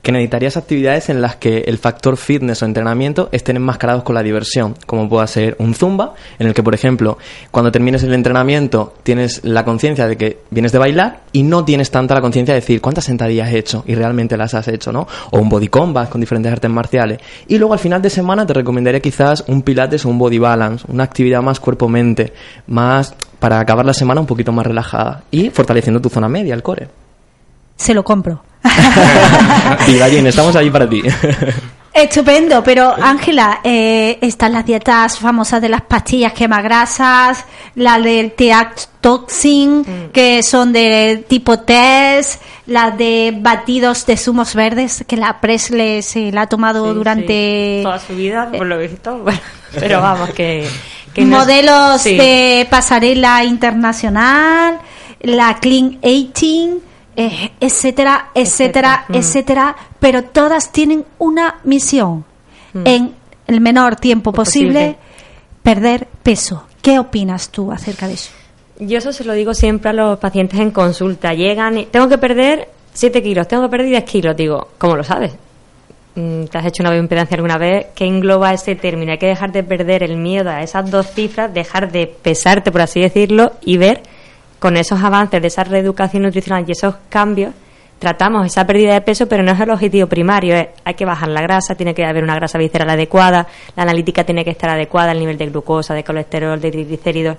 [0.05, 4.23] que necesitarías actividades en las que el factor fitness o entrenamiento estén enmascarados con la
[4.23, 7.17] diversión, como pueda ser un zumba, en el que, por ejemplo,
[7.51, 11.91] cuando termines el entrenamiento tienes la conciencia de que vienes de bailar y no tienes
[11.91, 15.09] tanta la conciencia de decir cuántas sentadillas he hecho y realmente las has hecho, ¿no?
[15.31, 17.21] O un body combat con diferentes artes marciales.
[17.49, 20.85] Y luego al final de semana te recomendaría quizás un pilates o un body balance,
[20.89, 22.33] una actividad más cuerpo-mente,
[22.67, 26.63] más para acabar la semana un poquito más relajada y fortaleciendo tu zona media, el
[26.63, 26.89] core.
[27.77, 28.43] Se lo compro.
[29.89, 31.03] y Gallín, estamos ahí para ti.
[31.93, 37.45] Estupendo, pero Ángela, eh, están las dietas famosas de las pastillas quemagrasas,
[37.77, 40.11] la del Teactoxin, Mm.
[40.13, 46.33] que son de tipo test, las de batidos de zumos verdes, que la Presley se
[46.33, 47.81] la ha tomado Sí, durante sí.
[47.85, 49.17] toda su vida, por lo visto.
[49.19, 49.39] Bueno,
[49.81, 50.67] pero vamos, que.
[51.13, 52.17] que no es- modelos sí.
[52.17, 54.79] de pasarela internacional,
[55.21, 56.79] la Clean 18,
[57.17, 59.05] eh, etcétera, etcétera, Etcétera.
[59.09, 59.15] Mm.
[59.15, 62.25] etcétera, pero todas tienen una misión
[62.73, 62.87] Mm.
[62.87, 63.15] en
[63.47, 64.97] el menor tiempo posible, Posible.
[65.63, 66.65] perder peso.
[66.83, 68.31] ¿Qué opinas tú acerca de eso?
[68.81, 71.33] Yo eso se lo digo siempre a los pacientes en consulta.
[71.33, 74.37] Llegan y tengo que perder 7 kilos, tengo que perder 10 kilos.
[74.37, 75.33] Digo, ¿cómo lo sabes?
[76.17, 77.87] Mm, ¿Te has hecho una bioimpedancia alguna vez?
[77.95, 79.13] ¿Qué engloba ese término?
[79.13, 82.83] Hay que dejar de perder el miedo a esas dos cifras, dejar de pesarte, por
[82.83, 84.01] así decirlo, y ver
[84.61, 87.53] con esos avances de esa reeducación nutricional y esos cambios,
[87.99, 90.55] tratamos esa pérdida de peso, pero no es el objetivo primario.
[90.55, 94.23] es- hay que bajar la grasa, tiene que haber una grasa visceral adecuada, la analítica
[94.25, 97.37] tiene que estar adecuada, el nivel de glucosa, de colesterol, de triglicéridos.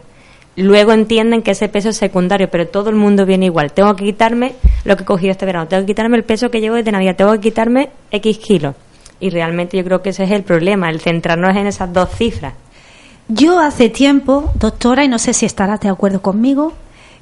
[0.58, 3.74] Luego entienden que ese peso es secundario, pero todo el mundo viene igual.
[3.74, 6.62] Tengo que quitarme lo que he cogido este verano, tengo que quitarme el peso que
[6.62, 8.76] llevo desde Navidad, tengo que quitarme X kilos.
[9.20, 12.54] Y realmente yo creo que ese es el problema, el centrarnos en esas dos cifras.
[13.28, 16.74] Yo hace tiempo, doctora, y no sé si estarás de acuerdo conmigo,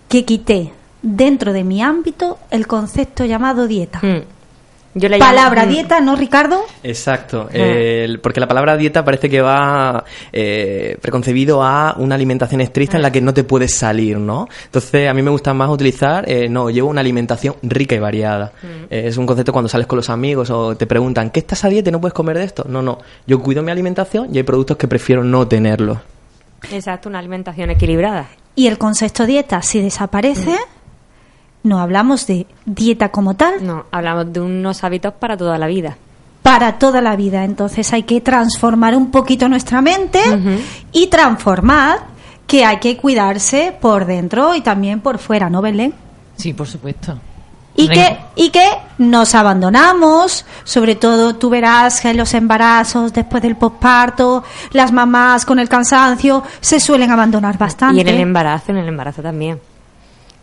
[0.09, 0.71] que quité
[1.01, 3.99] dentro de mi ámbito el concepto llamado dieta.
[4.01, 4.32] Mm.
[4.95, 5.69] Yo le llamo- Palabra Mm.
[5.69, 6.61] dieta, ¿no, Ricardo?
[6.83, 12.97] Exacto, el- porque la palabra dieta parece que va eh, preconcebido a una alimentación estricta
[12.97, 14.47] en la que no te puedes salir, ¿no?
[14.65, 18.51] Entonces a mí me gusta más utilizar, eh, no, llevo una alimentación rica y variada.
[18.89, 21.69] Eh, es un concepto cuando sales con los amigos o te preguntan, ¿qué estás a
[21.69, 22.65] dieta y no puedes comer de esto?
[22.69, 25.97] No, no, yo cuido mi alimentación y hay productos que prefiero no tenerlos.
[26.71, 28.27] Exacto, una alimentación equilibrada.
[28.55, 30.55] Y el concepto dieta, si desaparece,
[31.63, 35.97] no hablamos de dieta como tal No, hablamos de unos hábitos para toda la vida.
[36.41, 37.45] para toda la vida.
[37.45, 40.19] Entonces hay que transformar un poquito nuestra mente
[40.91, 41.99] y transformar
[42.45, 45.93] que hay que cuidarse por dentro y también por fuera, ¿no, Belén?
[46.35, 47.17] Sí, por supuesto.
[47.75, 48.07] Y Venga.
[48.35, 48.67] que, y que
[48.99, 54.43] nos abandonamos, sobre todo tú verás que en los embarazos, después del posparto,
[54.73, 57.97] las mamás con el cansancio se suelen abandonar bastante.
[57.97, 59.59] Y en el embarazo, en el embarazo también.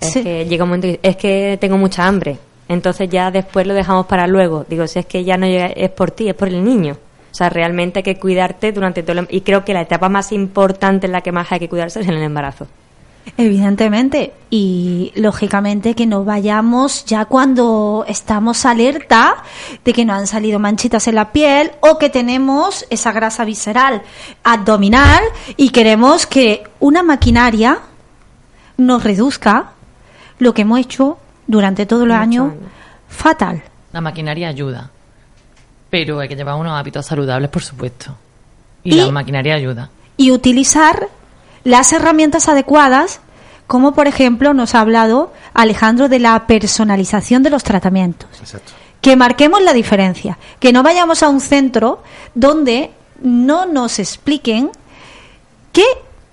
[0.01, 0.23] Es Sí.
[0.23, 2.39] que llega un momento y es que tengo mucha hambre.
[2.69, 4.65] Entonces ya después lo dejamos para luego.
[4.69, 6.97] Digo, si es que ya no llega, es por ti, es por el niño.
[7.31, 10.09] O sea, realmente hay que cuidarte durante todo el em- Y creo que la etapa
[10.09, 12.67] más importante en la que más hay que cuidarse es en el embarazo.
[13.37, 19.37] Evidentemente, y lógicamente que no vayamos ya cuando estamos alerta
[19.85, 24.03] de que no han salido manchitas en la piel o que tenemos esa grasa visceral
[24.43, 25.23] abdominal
[25.57, 27.79] y queremos que una maquinaria
[28.77, 29.73] nos reduzca
[30.41, 31.17] lo que hemos hecho
[31.47, 32.55] durante todo el Muchos año años.
[33.09, 33.63] fatal.
[33.93, 34.91] La maquinaria ayuda,
[35.89, 38.17] pero hay que llevar unos hábitos saludables, por supuesto.
[38.83, 39.91] Y, Y- la maquinaria ayuda.
[40.17, 41.09] y utilizar
[41.65, 43.21] las herramientas adecuadas,
[43.67, 48.29] como por ejemplo nos ha hablado Alejandro de la personalización de los tratamientos.
[48.41, 48.73] Exacto.
[49.01, 52.03] Que marquemos la diferencia, que no vayamos a un centro
[52.35, 52.91] donde
[53.23, 54.71] no nos expliquen
[55.73, 55.85] qué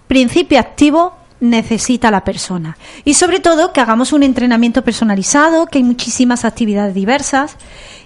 [0.08, 2.78] principio activo necesita la persona.
[3.06, 7.58] Y sobre todo que hagamos un entrenamiento personalizado, que hay muchísimas actividades diversas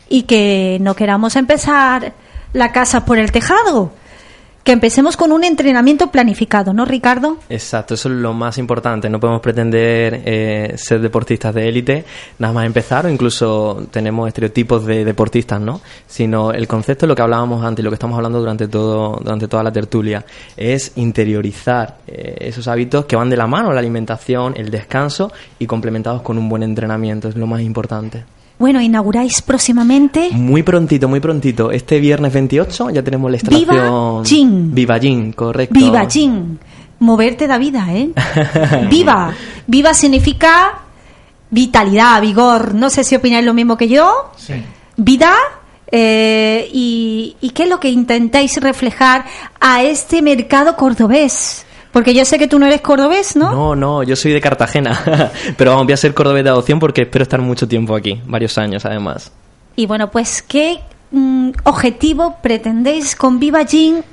[0.09, 2.13] y que no queramos empezar
[2.53, 3.93] la casa por el tejado.
[4.63, 7.37] Que empecemos con un entrenamiento planificado, ¿no, Ricardo?
[7.49, 9.09] Exacto, eso es lo más importante.
[9.09, 12.05] No podemos pretender eh, ser deportistas de élite
[12.37, 15.81] nada más empezar, o incluso tenemos estereotipos de deportistas, ¿no?
[16.05, 19.63] Sino el concepto, lo que hablábamos antes, lo que estamos hablando durante todo, durante toda
[19.63, 20.23] la tertulia,
[20.55, 25.65] es interiorizar eh, esos hábitos que van de la mano, la alimentación, el descanso y
[25.65, 28.25] complementados con un buen entrenamiento, es lo más importante.
[28.61, 31.71] Bueno, inauguráis próximamente Muy prontito, muy prontito.
[31.71, 34.23] Este viernes 28 ya tenemos la Viva instalación.
[34.23, 34.73] Gym.
[34.75, 35.73] Viva Gym, correcto.
[35.73, 36.59] Viva Jin.
[36.99, 38.11] Moverte da vida, ¿eh?
[38.91, 39.33] Viva.
[39.65, 40.73] Viva significa
[41.49, 42.75] vitalidad, vigor.
[42.75, 44.31] No sé si opináis lo mismo que yo.
[44.95, 45.33] Vida.
[45.91, 49.25] eh, y, ¿Y qué es lo que intentáis reflejar
[49.59, 51.65] a este mercado cordobés?
[51.91, 53.51] Porque yo sé que tú no eres cordobés, ¿no?
[53.51, 57.01] No, no, yo soy de Cartagena, pero vamos, voy a ser cordobés de adopción porque
[57.01, 59.31] espero estar mucho tiempo aquí, varios años además.
[59.75, 60.79] Y bueno, pues, ¿qué
[61.11, 64.03] mm, objetivo pretendéis con Viva Gin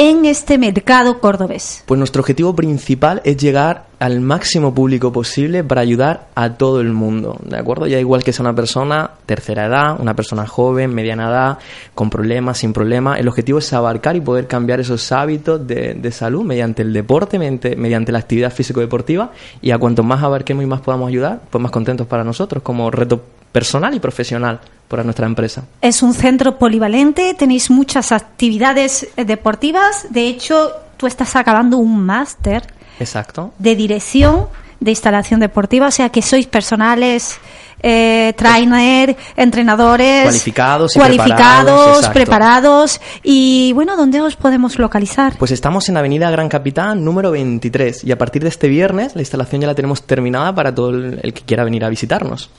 [0.00, 1.84] en este mercado cordobés?
[1.84, 6.94] Pues nuestro objetivo principal es llegar al máximo público posible para ayudar a todo el
[6.94, 7.86] mundo, ¿de acuerdo?
[7.86, 11.58] Ya igual que sea una persona tercera edad, una persona joven, mediana edad,
[11.94, 16.12] con problemas, sin problemas, el objetivo es abarcar y poder cambiar esos hábitos de, de
[16.12, 20.66] salud mediante el deporte, mediante, mediante la actividad físico-deportiva y a cuanto más abarquemos y
[20.66, 23.20] más podamos ayudar, pues más contentos para nosotros como reto
[23.52, 25.64] personal y profesional para nuestra empresa.
[25.80, 30.06] Es un centro polivalente, tenéis muchas actividades eh, deportivas.
[30.10, 32.66] De hecho, tú estás acabando un máster
[32.98, 33.52] Exacto.
[33.58, 34.48] de dirección
[34.80, 37.38] de instalación deportiva, o sea que sois personales,
[37.82, 43.00] eh, trainer, entrenadores Cualificados y cualificados, preparados, preparados.
[43.22, 45.34] Y bueno, ¿dónde os podemos localizar?
[45.38, 49.20] Pues estamos en Avenida Gran Capitán número 23 y a partir de este viernes la
[49.20, 52.50] instalación ya la tenemos terminada para todo el que quiera venir a visitarnos.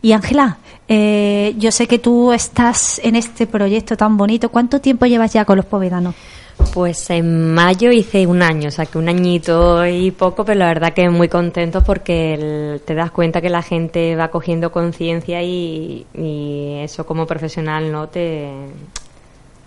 [0.00, 4.48] Y Ángela, eh, yo sé que tú estás en este proyecto tan bonito.
[4.48, 6.14] ¿Cuánto tiempo llevas ya con los povedanos?
[6.74, 10.66] Pues en mayo hice un año, o sea que un añito y poco, pero la
[10.66, 16.06] verdad que muy contento porque te das cuenta que la gente va cogiendo conciencia y,
[16.14, 18.48] y eso como profesional no te,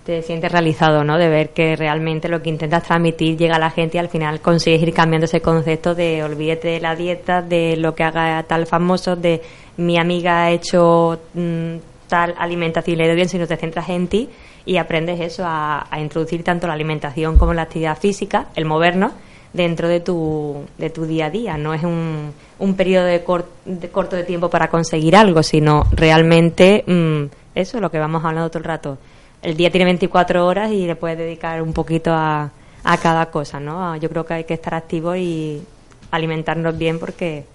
[0.06, 1.18] te sientes realizado, ¿no?
[1.18, 4.40] De ver que realmente lo que intentas transmitir llega a la gente y al final
[4.40, 8.68] consigues ir cambiando ese concepto de olvídate de la dieta, de lo que haga tal
[8.68, 9.42] famoso, de
[9.78, 11.76] mi amiga ha hecho mm,
[12.08, 14.30] tal alimentación y le doy bien, sino te centras en ti
[14.66, 19.12] y aprendes eso, a, a introducir tanto la alimentación como la actividad física, el movernos,
[19.54, 21.58] dentro de tu, de tu día a día.
[21.58, 25.86] No es un, un periodo de, cor- de corto de tiempo para conseguir algo, sino
[25.92, 28.98] realmente mm, eso, lo que vamos hablando todo el rato.
[29.42, 32.50] El día tiene 24 horas y le puedes dedicar un poquito a,
[32.84, 33.96] a cada cosa, ¿no?
[33.98, 35.62] Yo creo que hay que estar activo y
[36.12, 37.46] alimentarnos bien porque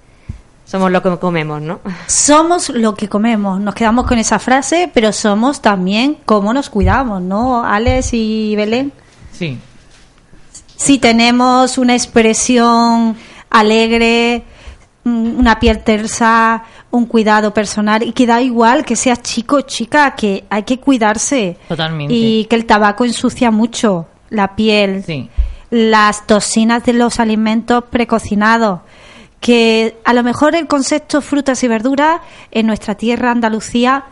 [0.71, 1.81] somos lo que comemos, ¿no?
[2.07, 3.59] Somos lo que comemos.
[3.59, 7.65] Nos quedamos con esa frase, pero somos también cómo nos cuidamos, ¿no?
[7.65, 8.93] Alex y Belén.
[9.33, 9.59] Sí.
[10.77, 13.17] Si tenemos una expresión
[13.51, 14.45] alegre,
[15.03, 16.63] una piel tersa,
[16.93, 20.79] un cuidado personal, y que da igual que seas chico o chica, que hay que
[20.79, 21.59] cuidarse.
[21.67, 22.15] Totalmente.
[22.15, 25.03] Y que el tabaco ensucia mucho la piel.
[25.05, 25.31] Sí.
[25.71, 28.83] Las toxinas de los alimentos precocinados.
[29.41, 32.21] Que a lo mejor el concepto frutas y verduras
[32.51, 34.05] en nuestra tierra, Andalucía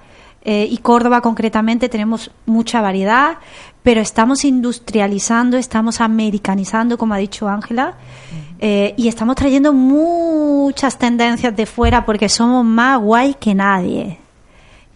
[0.42, 3.38] eh, y Córdoba concretamente, tenemos mucha variedad,
[3.82, 7.94] pero estamos industrializando, estamos americanizando, como ha dicho Ángela,
[8.58, 14.18] eh, y estamos trayendo muchas tendencias de fuera porque somos más guay que nadie.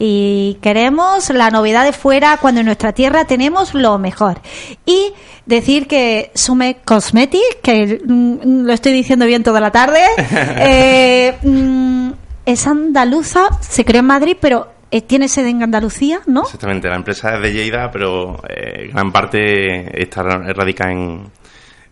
[0.05, 4.41] Y queremos la novedad de fuera cuando en nuestra tierra tenemos lo mejor.
[4.85, 5.13] Y
[5.47, 12.11] decir que Sume Cosmetics, que mm, lo estoy diciendo bien toda la tarde, eh, mm,
[12.45, 16.43] es andaluza, se creó en Madrid, pero eh, tiene sede en Andalucía, ¿no?
[16.43, 21.31] Exactamente, la empresa es de Lleida, pero eh, gran parte está radica en,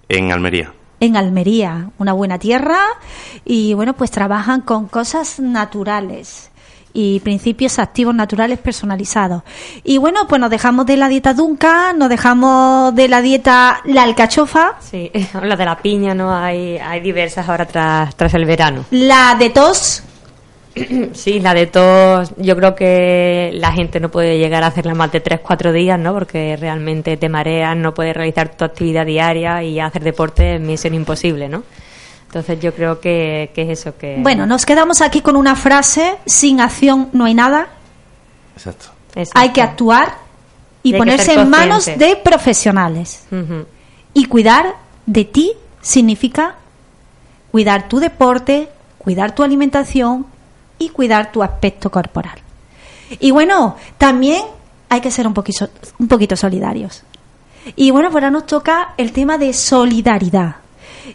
[0.08, 0.72] en Almería.
[0.98, 2.80] en Almería, una buena tierra,
[3.44, 6.50] y bueno, pues trabajan con cosas naturales
[6.92, 9.42] y principios activos naturales personalizados.
[9.84, 14.02] Y bueno, pues nos dejamos de la dieta Duncan, nos dejamos de la dieta la
[14.02, 15.10] alcachofa, Sí,
[15.42, 16.34] la de la piña, ¿no?
[16.34, 18.84] Hay, hay diversas ahora tras, tras el verano.
[18.90, 20.02] la de tos,
[21.14, 25.10] Sí, la de tos, yo creo que la gente no puede llegar a hacerla más
[25.12, 26.14] de 3-4 días, ¿no?
[26.14, 30.94] Porque realmente te mareas, no puedes realizar tu actividad diaria y hacer deporte es misión
[30.94, 31.64] imposible, ¿no?
[32.30, 34.18] Entonces yo creo que, que es eso que...
[34.20, 37.70] bueno, nos quedamos aquí con una frase, sin acción no hay nada,
[38.54, 38.86] Exacto.
[39.16, 39.40] Exacto.
[39.40, 40.14] hay que actuar
[40.84, 43.24] y, ponerse en manos de profesionales.
[44.14, 44.76] Y cuidar
[45.06, 46.54] de ti significa
[47.50, 50.24] cuidar tu deporte, cuidar tu alimentación
[50.78, 52.38] y cuidar tu aspecto corporal.
[53.18, 54.44] Y bueno, también
[54.88, 55.68] hay que ser un poquito,
[55.98, 57.02] un poquito solidarios.
[57.74, 60.59] Y bueno, pues ahora nos toca el tema de solidaridad.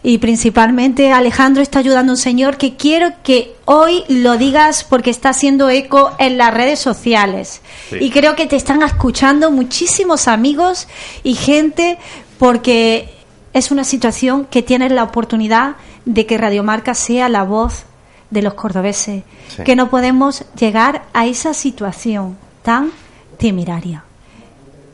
[0.02, 5.10] Y principalmente Alejandro está ayudando a un señor que quiero que hoy lo digas porque
[5.10, 7.60] está haciendo eco en las redes sociales.
[7.90, 7.96] Sí.
[8.00, 10.88] Y creo que te están escuchando muchísimos amigos
[11.22, 11.98] y gente
[12.38, 13.08] porque
[13.52, 17.84] es una situación que tienes la oportunidad de que Radiomarca sea la voz
[18.30, 19.62] de los cordobeses, Sí.
[19.64, 22.90] que no podemos llegar a esa situación tan
[23.38, 24.04] temeraria.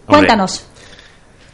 [0.07, 0.67] Hombre, Cuéntanos.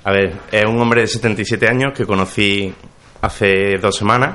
[0.05, 2.72] A ver, es un hombre de 77 años que conocí
[3.20, 4.34] hace dos semanas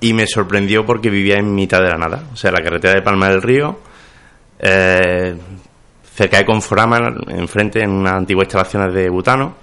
[0.00, 2.24] y me sorprendió porque vivía en mitad de la nada.
[2.32, 3.80] O sea, la carretera de Palma del Río,
[4.58, 5.34] eh,
[6.14, 9.54] cerca de Conforama, enfrente, en unas antiguas instalaciones de butano.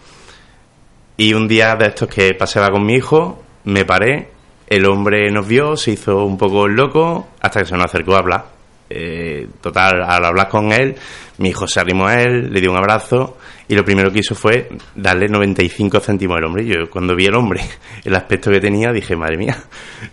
[1.17, 4.31] Y un día de estos que paseaba con mi hijo, me paré,
[4.65, 8.19] el hombre nos vio, se hizo un poco loco, hasta que se nos acercó a
[8.19, 8.60] hablar.
[8.93, 10.95] Eh, total, al hablar con él,
[11.37, 13.37] mi hijo se arrimó a él, le dio un abrazo
[13.67, 16.65] y lo primero que hizo fue darle 95 céntimos al hombre.
[16.65, 17.61] Yo cuando vi al hombre,
[18.03, 19.57] el aspecto que tenía, dije, madre mía,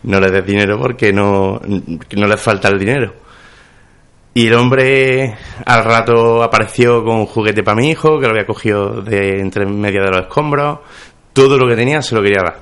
[0.05, 1.61] no le des dinero porque no,
[2.09, 3.15] le falta el dinero.
[4.33, 8.47] Y el hombre al rato apareció con un juguete para mi hijo, que lo había
[8.47, 10.79] cogido de entre medio de los escombros.
[11.33, 12.61] Todo lo que tenía se lo quería dar.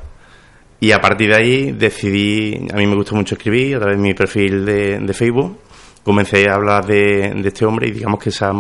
[0.81, 4.03] Y a partir de ahí decidí, a mí me gusta mucho escribir a través de
[4.03, 5.59] mi perfil de Facebook,
[6.07, 8.53] comencé a hablar de, de este hombre y digamos que se ha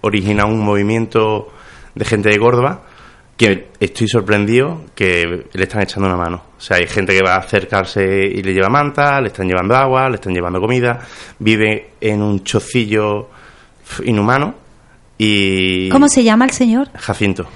[0.00, 1.48] originado un movimiento
[1.94, 2.82] de gente de Córdoba
[3.36, 6.42] que estoy sorprendido que le están echando una mano.
[6.58, 9.76] O sea, hay gente que va a acercarse y le lleva manta, le están llevando
[9.76, 10.98] agua, le están llevando comida,
[11.38, 13.28] vive en un chocillo
[14.04, 14.54] inhumano
[15.16, 15.88] y...
[15.90, 16.88] ¿Cómo se llama el señor?
[16.96, 17.46] Jacinto.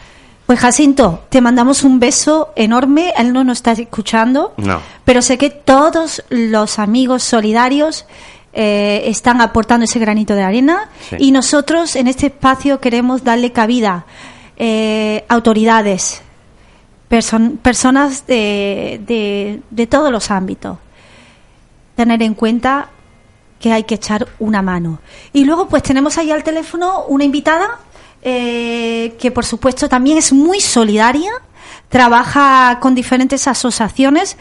[0.47, 3.13] Pues Jacinto, te mandamos un beso enorme.
[3.19, 4.81] Él no nos está escuchando, No.
[5.05, 8.07] pero sé que todos los amigos solidarios
[8.53, 11.17] eh, están aportando ese granito de arena Sí.
[11.19, 14.05] y nosotros en este espacio queremos darle cabida.
[14.57, 16.21] Eh, autoridades,
[17.11, 20.77] person- personas de, de, de todos los ámbitos,
[21.97, 22.89] tener en cuenta
[23.59, 25.01] que hay que echar una mano.
[25.33, 27.79] Y luego pues tenemos ahí al teléfono una invitada
[28.23, 31.31] eh, que por supuesto también es muy solidaria,
[31.89, 34.37] trabaja con diferentes asociaciones,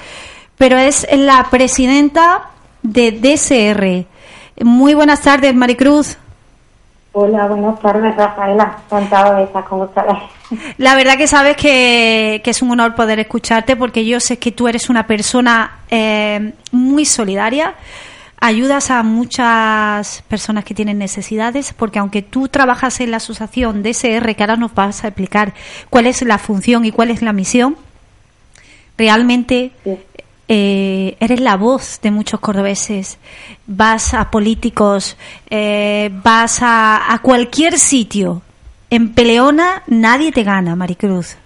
[0.57, 2.50] pero es la presidenta
[2.83, 4.05] de DSR.
[4.63, 6.17] Muy buenas tardes, Maricruz.
[7.13, 8.77] Hola, buenas tardes, Rafaela.
[8.85, 10.17] Encantada de estar con ustedes.
[10.77, 14.51] La verdad que sabes que, que es un honor poder escucharte porque yo sé que
[14.51, 17.75] tú eres una persona eh, muy solidaria.
[18.39, 24.33] Ayudas a muchas personas que tienen necesidades porque aunque tú trabajas en la asociación DSR,
[24.35, 25.53] que ahora nos vas a explicar
[25.89, 27.75] cuál es la función y cuál es la misión,
[28.97, 29.71] realmente
[30.47, 33.17] eh, eres la voz de muchos cordobeses.
[33.67, 35.17] Vas a políticos,
[35.49, 38.41] eh, vas a, a cualquier sitio.
[38.89, 41.37] En Peleona nadie te gana, Maricruz.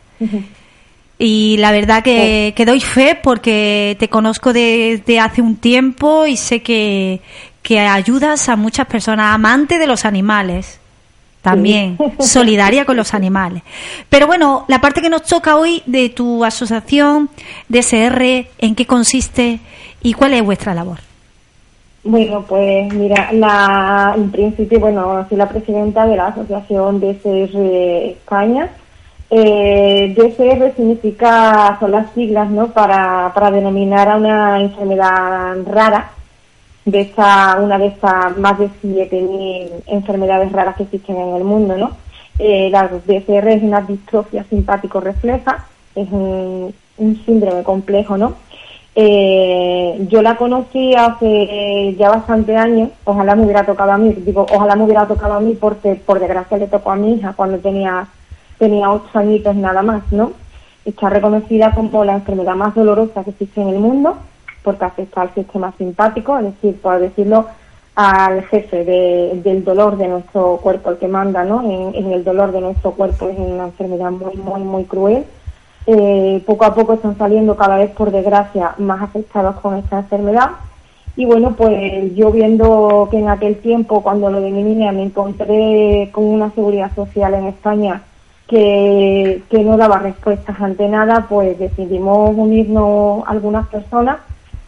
[1.17, 6.35] Y la verdad que, que doy fe porque te conozco desde hace un tiempo y
[6.35, 7.21] sé que,
[7.61, 10.79] que ayudas a muchas personas, amante de los animales.
[11.45, 13.61] También, solidaria con los animales.
[14.09, 17.29] Pero bueno, la parte que nos toca hoy de tu asociación
[17.69, 19.59] DSR, ¿en qué consiste
[20.01, 20.97] y cuál es vuestra labor?
[22.03, 27.57] Bueno, pues mira, la, en principio, bueno, soy la presidenta de la Asociación DSR
[28.09, 28.69] España.
[29.29, 36.11] Eh, DSR significa, son las siglas, ¿no?, para, para denominar a una enfermedad rara,
[36.85, 41.75] de esta, una de estas más de 7.000 enfermedades raras que existen en el mundo,
[41.77, 41.91] ¿no?
[42.37, 45.65] Eh, la DSR es una distrofia simpático refleja,
[45.95, 46.73] es un,
[47.25, 48.33] síndrome complejo, ¿no?
[48.93, 54.45] Eh, yo la conocí hace ya bastante años, ojalá me hubiera tocado a mí, digo,
[54.53, 57.57] ojalá me hubiera tocado a mí porque por desgracia le tocó a mi hija cuando
[57.57, 58.07] tenía,
[58.57, 60.31] tenía ocho añitos nada más, ¿no?
[60.85, 64.17] Está reconocida como la enfermedad más dolorosa que existe en el mundo
[64.65, 67.45] porque afecta al sistema simpático, es decir, por decirlo,
[67.95, 71.61] al jefe de- del dolor de nuestro cuerpo, el que manda, ¿no?
[71.61, 75.23] En, en el dolor de nuestro cuerpo es una enfermedad muy, muy, muy cruel.
[75.87, 80.49] Eh, poco a poco están saliendo cada vez, por desgracia, más afectados con esta enfermedad.
[81.15, 85.03] Y bueno, pues yo viendo que en aquel tiempo, cuando lo de mi niña, me
[85.03, 88.01] encontré con una seguridad social en España
[88.47, 94.17] que no daba respuestas ante nada, pues decidimos unirnos algunas personas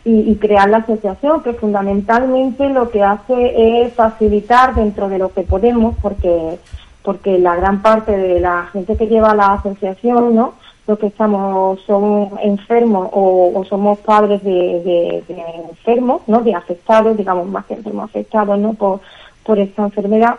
[0.07, 5.41] y, crear la asociación, que fundamentalmente lo que hace es facilitar dentro de lo que
[5.41, 6.57] podemos, porque
[7.03, 10.55] porque la gran parte de la gente que lleva la asociación, ¿no?
[10.87, 15.23] Los que estamos son enfermos o, o somos padres de
[15.69, 16.41] enfermos, ¿no?
[16.41, 18.73] De afectados, digamos más que enfermos afectados, ¿no?
[18.73, 18.99] Por,
[19.43, 20.35] por esta enfermedad.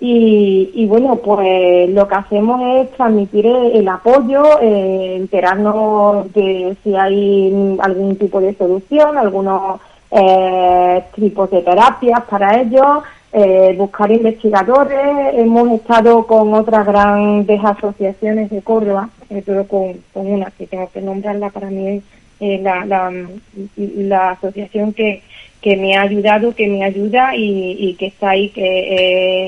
[0.00, 6.94] Y, y bueno, pues lo que hacemos es transmitir el, apoyo, eh, enterarnos de si
[6.94, 9.80] hay algún tipo de solución, algunos
[10.12, 15.34] eh, tipos de terapias para ellos, eh, buscar investigadores.
[15.34, 19.10] Hemos estado con otras grandes asociaciones de Córdoba,
[19.44, 22.00] todo con, con una que tengo que nombrarla para mí,
[22.40, 23.12] eh, la, la,
[23.76, 25.22] la asociación que,
[25.60, 28.62] que me ha ayudado, que me ayuda y, y que está ahí, que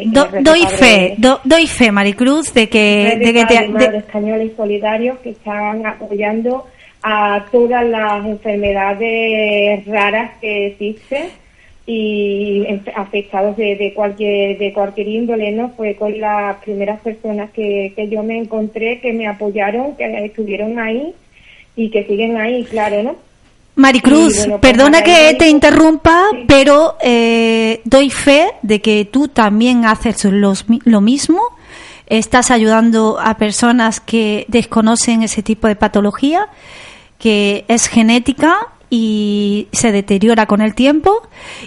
[0.00, 3.54] eh, Do- doy fe, do- doy fe, Maricruz, de que, de que te-
[3.90, 6.66] de- Españoles Solidarios que están apoyando
[7.02, 11.28] a todas las enfermedades raras que existen
[11.86, 15.70] y afectados de, de cualquier de cualquier índole, ¿no?
[15.70, 20.78] Fue con las primeras personas que, que yo me encontré que me apoyaron, que estuvieron
[20.78, 21.12] ahí
[21.76, 23.16] y que siguen ahí, claro, ¿no?
[23.80, 29.84] Maricruz, bueno, pues, perdona que te interrumpa, pero eh, doy fe de que tú también
[29.84, 31.40] haces los lo mismo.
[32.06, 36.48] Estás ayudando a personas que desconocen ese tipo de patología,
[37.18, 41.22] que es genética y se deteriora con el tiempo.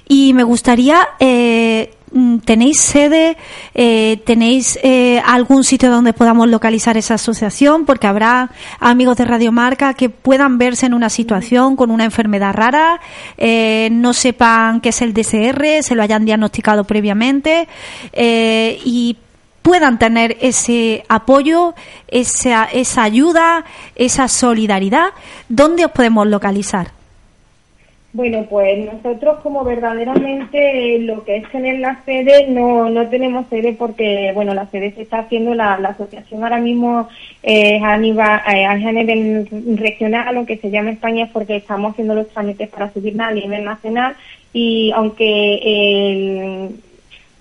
[0.07, 3.38] Y me gustaría eh, mm, ¿tenéis sede?
[3.74, 7.86] Eh, ¿Tenéis eh, algún sitio donde podamos localizar esa asociación?
[7.86, 12.53] Porque habrá amigos de Radio Marca que puedan verse en una situación con una enfermedad
[12.53, 12.99] rara,
[13.89, 17.67] no sepan qué es el DCR, se lo hayan diagnosticado previamente
[18.13, 19.17] y
[19.61, 21.74] puedan tener ese apoyo,
[22.09, 23.63] esa, esa ayuda,
[23.95, 25.09] esa solidaridad.
[25.47, 27.03] ¿Dónde os podemos localizar?
[28.14, 33.74] Bueno, pues nosotros como verdaderamente lo que es tener la sede, no, no tenemos sede
[33.74, 37.09] porque, bueno, la sede se está haciendo, la, la asociación ahora mismo
[37.41, 38.76] eh, a, nivel, a
[39.78, 43.34] regional, lo que se llama España, es porque estamos haciendo los trámites para subirla a
[43.34, 44.16] nivel nacional
[44.53, 46.76] y aunque el,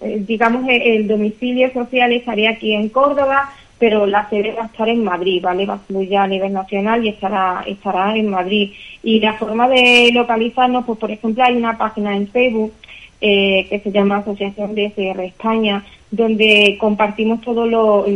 [0.01, 3.53] eh, digamos el domicilio social estaría aquí en Córdoba,
[3.83, 5.67] pero la sede va a estar en Madrid, ¿vale?
[5.67, 8.71] Va a subir ya a nivel nacional y estará, estará en Madrid.
[9.03, 12.73] Y la forma de localizarnos, pues por ejemplo hay una página en Facebook
[13.21, 18.07] eh, que se llama Asociación DSR España, donde compartimos todo lo,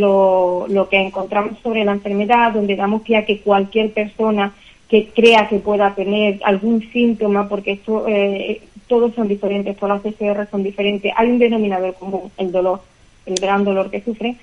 [0.68, 4.54] lo, que encontramos sobre la enfermedad, donde damos pie a que cualquier persona
[4.88, 10.14] que crea que pueda tener algún síntoma, porque esto, eh, todos son diferentes, todas las
[10.14, 12.82] PCR son diferentes, hay un denominador común, el dolor,
[13.26, 14.36] el gran dolor que sufre,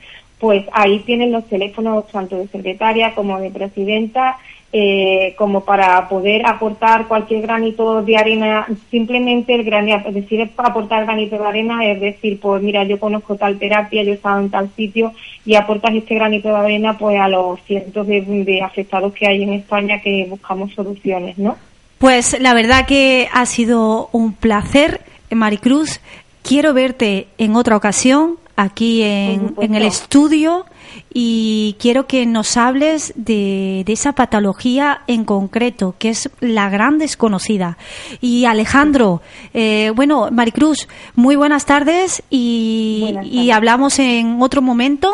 [0.44, 4.39] pues ahí tienen los teléfonos tanto de secretaria como de presidenta,
[4.74, 11.06] eh, como para poder aportar cualquier granito de arena, simplemente el granito, es decir, aportar
[11.06, 14.50] granito de arena es decir, pues mira, yo conozco tal terapia, yo he estado en
[14.50, 15.14] tal sitio
[15.46, 19.44] y aportas este granito de arena pues a los cientos de, de afectados que hay
[19.44, 21.56] en España que buscamos soluciones, ¿no?
[22.00, 25.00] Pues la verdad que ha sido un placer,
[25.32, 26.02] Maricruz.
[26.44, 30.66] Quiero verte en otra ocasión aquí en, en el estudio
[31.14, 36.98] y quiero que nos hables de, de, esa patología en concreto, que es la gran
[36.98, 37.78] desconocida.
[38.22, 39.22] Y Alejandro,
[39.54, 45.14] eh, bueno, Maricruz, muy buenas tardes y, Buenas y hablamos en otro momento.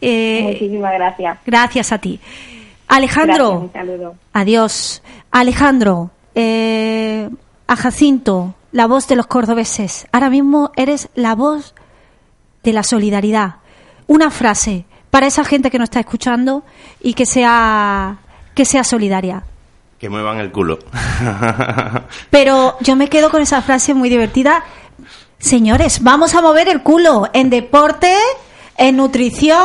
[0.00, 1.38] Eh, Muchísimas gracias.
[1.44, 2.20] gracias a ti.
[2.88, 4.14] Alejandro, Gracias, un saludo.
[4.32, 5.02] Adiós.
[5.30, 7.28] Alejandro, eh,
[7.70, 10.08] a Jacinto, la voz de los cordobeses.
[10.10, 11.72] Ahora mismo eres la voz
[12.64, 13.58] de la solidaridad.
[14.08, 16.64] Una frase para esa gente que nos está escuchando
[17.00, 18.18] y que sea
[18.56, 19.44] que sea solidaria.
[20.00, 20.80] Que muevan el culo.
[22.30, 24.64] Pero yo me quedo con esa frase muy divertida.
[25.38, 28.16] Señores, vamos a mover el culo en deporte,
[28.78, 29.62] en nutrición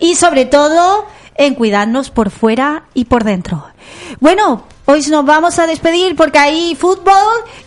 [0.00, 3.64] y sobre todo en cuidarnos por fuera y por dentro.
[4.18, 7.12] Bueno, hoy nos vamos a despedir porque hay fútbol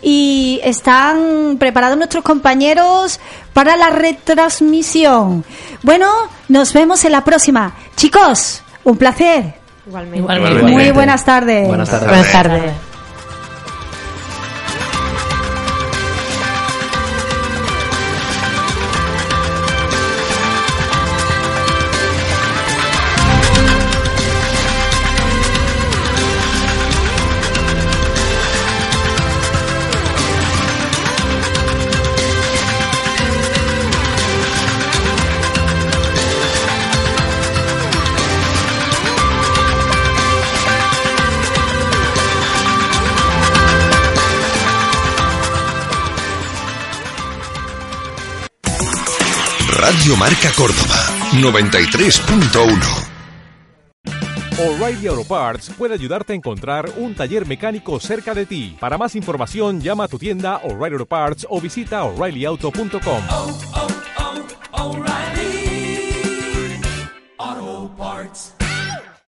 [0.02, 3.20] y están preparados nuestros compañeros
[3.52, 5.44] para la retransmisión.
[5.82, 6.10] Bueno,
[6.48, 7.74] nos vemos en la próxima.
[7.94, 9.54] Chicos, un placer.
[9.86, 10.18] Igualmente.
[10.18, 10.62] Igualmente.
[10.64, 11.68] Muy buenas tardes.
[11.68, 12.08] Buenas tardes.
[12.08, 12.91] Buenas tardes.
[50.02, 50.96] Radio Marca Córdoba
[51.34, 52.80] 93.1
[54.58, 58.76] O'Reilly Auto Parts puede ayudarte a encontrar un taller mecánico cerca de ti.
[58.80, 63.22] Para más información, llama a tu tienda O'Reilly Auto Parts o visita oreillyauto.com.